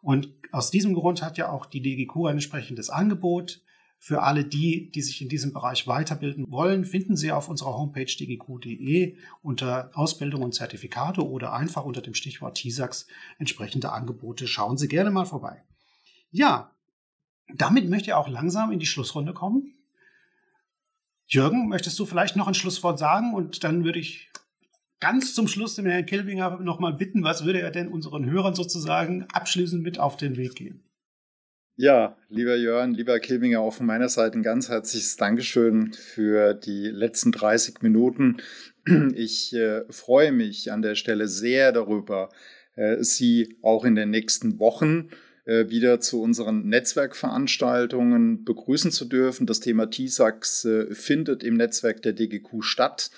Und 0.01 0.29
aus 0.51 0.69
diesem 0.69 0.93
Grund 0.93 1.23
hat 1.23 1.37
ja 1.37 1.49
auch 1.49 1.65
die 1.65 1.81
DGQ 1.81 2.27
ein 2.27 2.33
entsprechendes 2.33 2.91
Angebot. 2.91 3.61
Für 4.01 4.23
alle 4.23 4.45
die, 4.45 4.89
die 4.91 5.01
sich 5.01 5.21
in 5.21 5.27
diesem 5.27 5.51
Bereich 5.51 5.85
weiterbilden 5.85 6.49
wollen, 6.49 6.85
finden 6.85 7.17
Sie 7.17 7.33
auf 7.33 7.49
unserer 7.49 7.75
Homepage 7.75 8.05
dgq.de 8.05 9.17
unter 9.41 9.91
Ausbildung 9.93 10.41
und 10.41 10.55
Zertifikate 10.55 11.27
oder 11.27 11.51
einfach 11.51 11.83
unter 11.83 12.01
dem 12.01 12.13
Stichwort 12.13 12.55
TISAX 12.55 13.07
entsprechende 13.39 13.91
Angebote. 13.91 14.47
Schauen 14.47 14.77
Sie 14.77 14.87
gerne 14.87 15.11
mal 15.11 15.25
vorbei. 15.25 15.63
Ja, 16.31 16.71
damit 17.53 17.89
möchte 17.89 18.11
ich 18.11 18.13
auch 18.13 18.29
langsam 18.29 18.71
in 18.71 18.79
die 18.79 18.85
Schlussrunde 18.85 19.33
kommen. 19.33 19.73
Jürgen, 21.27 21.67
möchtest 21.67 21.99
du 21.99 22.05
vielleicht 22.05 22.37
noch 22.37 22.47
ein 22.47 22.53
Schlusswort 22.53 22.99
sagen? 22.99 23.33
Und 23.33 23.65
dann 23.65 23.83
würde 23.83 23.99
ich 23.99 24.29
ganz 25.01 25.33
zum 25.33 25.49
Schluss 25.49 25.75
den 25.75 25.85
Herrn 25.85 26.05
Kilbinger 26.05 26.59
nochmal 26.61 26.93
bitten, 26.93 27.23
was 27.23 27.43
würde 27.43 27.61
er 27.61 27.71
denn 27.71 27.89
unseren 27.89 28.25
Hörern 28.25 28.55
sozusagen 28.55 29.25
abschließend 29.25 29.83
mit 29.83 29.99
auf 29.99 30.15
den 30.15 30.37
Weg 30.37 30.55
geben? 30.55 30.88
Ja, 31.81 32.17
lieber 32.27 32.57
Jörn, 32.57 32.93
lieber 32.93 33.21
Kilbinger, 33.21 33.61
auch 33.61 33.73
von 33.73 33.85
meiner 33.85 34.09
Seite 34.09 34.37
ein 34.37 34.43
ganz 34.43 34.67
herzliches 34.67 35.15
Dankeschön 35.15 35.93
für 35.93 36.53
die 36.53 36.87
letzten 36.87 37.31
30 37.31 37.81
Minuten. 37.81 38.41
Ich 39.15 39.53
äh, 39.53 39.85
freue 39.89 40.33
mich 40.33 40.73
an 40.73 40.81
der 40.81 40.95
Stelle 40.95 41.29
sehr 41.29 41.71
darüber, 41.71 42.31
äh, 42.75 43.01
Sie 43.01 43.55
auch 43.61 43.85
in 43.85 43.95
den 43.95 44.09
nächsten 44.09 44.59
Wochen 44.59 45.11
äh, 45.45 45.69
wieder 45.69 46.01
zu 46.01 46.21
unseren 46.21 46.67
Netzwerkveranstaltungen 46.67 48.43
begrüßen 48.43 48.91
zu 48.91 49.05
dürfen. 49.05 49.47
Das 49.47 49.61
Thema 49.61 49.89
TISAX 49.89 50.65
äh, 50.65 50.93
findet 50.93 51.43
im 51.43 51.55
Netzwerk 51.55 52.01
der 52.01 52.11
DGQ 52.11 52.61
statt. 52.61 53.09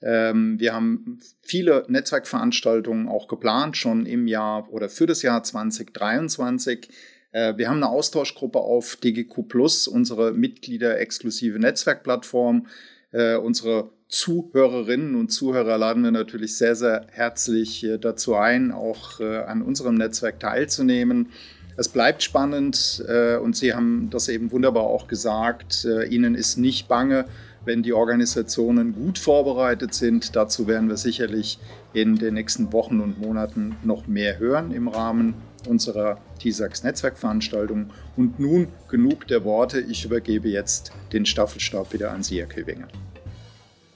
Ähm, 0.00 0.58
wir 0.58 0.72
haben 0.72 1.20
viele 1.42 1.84
Netzwerkveranstaltungen 1.88 3.08
auch 3.08 3.28
geplant, 3.28 3.76
schon 3.76 4.06
im 4.06 4.26
Jahr 4.26 4.72
oder 4.72 4.88
für 4.88 5.04
das 5.04 5.20
Jahr 5.20 5.42
2023. 5.42 6.88
Äh, 7.36 7.58
wir 7.58 7.68
haben 7.68 7.76
eine 7.76 7.90
Austauschgruppe 7.90 8.58
auf 8.58 8.96
DGQ 8.96 9.42
Plus, 9.46 9.86
unsere 9.86 10.32
Mitglieder-exklusive 10.32 11.58
Netzwerkplattform. 11.58 12.66
Äh, 13.12 13.36
unsere 13.36 13.90
Zuhörerinnen 14.08 15.16
und 15.16 15.28
Zuhörer 15.30 15.76
laden 15.76 16.02
wir 16.02 16.12
natürlich 16.12 16.56
sehr, 16.56 16.74
sehr 16.74 17.06
herzlich 17.10 17.84
äh, 17.84 17.98
dazu 17.98 18.36
ein, 18.36 18.72
auch 18.72 19.20
an 19.20 19.62
unserem 19.62 19.96
Netzwerk 19.96 20.40
teilzunehmen. 20.40 21.28
Es 21.76 21.88
bleibt 21.90 22.22
spannend 22.22 23.04
und 23.42 23.54
Sie 23.54 23.74
haben 23.74 24.08
das 24.08 24.28
eben 24.28 24.50
wunderbar 24.50 24.84
auch 24.84 25.08
gesagt. 25.08 25.86
Ihnen 26.08 26.34
ist 26.34 26.56
nicht 26.56 26.88
bange, 26.88 27.26
wenn 27.66 27.82
die 27.82 27.92
Organisationen 27.92 28.94
gut 28.94 29.18
vorbereitet 29.18 29.92
sind. 29.92 30.34
Dazu 30.36 30.66
werden 30.68 30.88
wir 30.88 30.96
sicherlich 30.96 31.58
in 31.92 32.16
den 32.16 32.32
nächsten 32.32 32.72
Wochen 32.72 33.00
und 33.00 33.20
Monaten 33.20 33.76
noch 33.84 34.06
mehr 34.06 34.38
hören 34.38 34.70
im 34.70 34.88
Rahmen 34.88 35.34
unserer 35.66 36.18
TISAX 36.38 36.82
Netzwerkveranstaltung. 36.82 37.92
Und 38.16 38.38
nun 38.38 38.68
genug 38.88 39.26
der 39.28 39.44
Worte. 39.44 39.80
Ich 39.80 40.04
übergebe 40.04 40.48
jetzt 40.48 40.92
den 41.12 41.26
Staffelstab 41.26 41.92
wieder 41.92 42.10
an 42.10 42.22
Sie, 42.22 42.38
Herr 42.38 42.46
Kilwinger. 42.46 42.88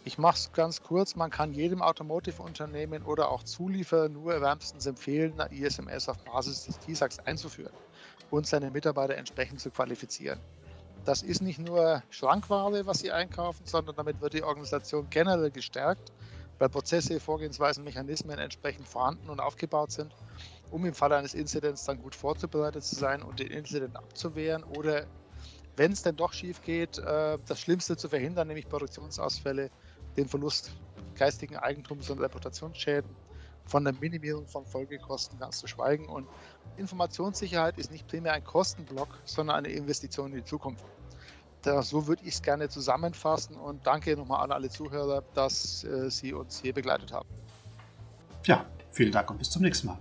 Ich 0.04 0.18
mache 0.18 0.36
es 0.36 0.52
ganz 0.52 0.82
kurz. 0.82 1.14
Man 1.14 1.30
kann 1.30 1.52
jedem 1.52 1.82
Automotive-Unternehmen 1.82 3.02
oder 3.02 3.30
auch 3.30 3.42
Zulieferer 3.42 4.08
nur 4.08 4.40
wärmstens 4.40 4.86
empfehlen, 4.86 5.38
eine 5.38 5.54
ISMS 5.54 6.08
auf 6.08 6.18
Basis 6.24 6.64
des 6.64 6.78
TISAX 6.78 7.18
einzuführen 7.20 7.72
und 8.30 8.46
seine 8.46 8.70
Mitarbeiter 8.70 9.16
entsprechend 9.16 9.60
zu 9.60 9.70
qualifizieren. 9.70 10.40
Das 11.04 11.22
ist 11.22 11.42
nicht 11.42 11.58
nur 11.58 12.02
Schrankware, 12.10 12.86
was 12.86 13.00
sie 13.00 13.12
einkaufen, 13.12 13.64
sondern 13.66 13.96
damit 13.96 14.20
wird 14.20 14.34
die 14.34 14.42
Organisation 14.42 15.06
generell 15.10 15.50
gestärkt, 15.50 16.12
weil 16.58 16.68
Prozesse, 16.68 17.20
Vorgehensweisen, 17.20 17.84
Mechanismen 17.84 18.38
entsprechend 18.38 18.88
vorhanden 18.88 19.30
und 19.30 19.40
aufgebaut 19.40 19.92
sind 19.92 20.14
um 20.70 20.84
im 20.84 20.94
Falle 20.94 21.16
eines 21.16 21.34
Inzidents 21.34 21.84
dann 21.84 22.00
gut 22.00 22.14
vorzubereitet 22.14 22.84
zu 22.84 22.94
sein 22.94 23.22
und 23.22 23.40
den 23.40 23.48
Inzident 23.48 23.96
abzuwehren 23.96 24.64
oder 24.64 25.06
wenn 25.76 25.92
es 25.92 26.02
denn 26.02 26.16
doch 26.16 26.32
schief 26.32 26.62
geht, 26.62 26.98
äh, 26.98 27.38
das 27.46 27.60
Schlimmste 27.60 27.96
zu 27.96 28.08
verhindern, 28.08 28.48
nämlich 28.48 28.68
Produktionsausfälle, 28.68 29.70
den 30.16 30.28
Verlust 30.28 30.72
geistigen 31.14 31.56
Eigentums 31.56 32.10
und 32.10 32.20
Reputationsschäden, 32.20 33.10
von 33.66 33.84
der 33.84 33.94
Minimierung 33.94 34.46
von 34.46 34.66
Folgekosten 34.66 35.38
ganz 35.38 35.58
zu 35.58 35.66
schweigen. 35.66 36.08
Und 36.08 36.26
Informationssicherheit 36.76 37.78
ist 37.78 37.90
nicht 37.90 38.06
primär 38.08 38.32
ein 38.32 38.44
Kostenblock, 38.44 39.08
sondern 39.24 39.56
eine 39.56 39.68
Investition 39.68 40.30
in 40.32 40.38
die 40.38 40.44
Zukunft. 40.44 40.84
So 41.82 42.06
würde 42.06 42.22
ich 42.24 42.34
es 42.34 42.42
gerne 42.42 42.68
zusammenfassen 42.68 43.54
und 43.56 43.86
danke 43.86 44.16
nochmal 44.16 44.42
an 44.44 44.50
alle 44.50 44.70
Zuhörer, 44.70 45.22
dass 45.34 45.84
äh, 45.84 46.10
Sie 46.10 46.32
uns 46.32 46.60
hier 46.60 46.72
begleitet 46.72 47.12
haben. 47.12 47.28
Ja, 48.46 48.64
vielen 48.90 49.12
Dank 49.12 49.30
und 49.30 49.38
bis 49.38 49.50
zum 49.50 49.62
nächsten 49.62 49.88
Mal. 49.88 49.98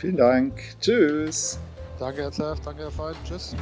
Vielen 0.00 0.16
Dank. 0.16 0.54
Tschüss. 0.80 1.58
Danke, 1.98 2.22
Herr 2.22 2.32
Zerf. 2.32 2.58
Danke, 2.64 2.84
Herr 2.84 2.90
Feind. 2.90 3.18
Tschüss. 3.22 3.54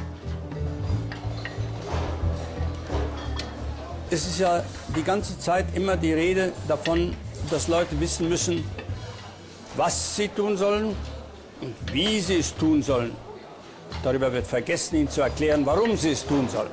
Es 4.09 4.25
ist 4.25 4.39
ja 4.39 4.63
die 4.95 5.03
ganze 5.03 5.37
Zeit 5.37 5.65
immer 5.75 5.97
die 5.97 6.13
Rede 6.13 6.53
davon, 6.65 7.13
dass 7.51 7.67
Leute 7.67 7.99
wissen 7.99 8.29
müssen, 8.29 8.63
was 9.75 10.15
sie 10.15 10.29
tun 10.29 10.55
sollen 10.55 10.95
und 11.59 11.75
wie 11.91 12.21
sie 12.21 12.37
es 12.37 12.55
tun 12.55 12.81
sollen. 12.83 13.11
Darüber 14.01 14.31
wird 14.31 14.47
vergessen, 14.47 14.95
ihnen 14.95 15.09
zu 15.09 15.19
erklären, 15.19 15.65
warum 15.65 15.97
sie 15.97 16.11
es 16.11 16.25
tun 16.25 16.47
sollen. 16.47 16.71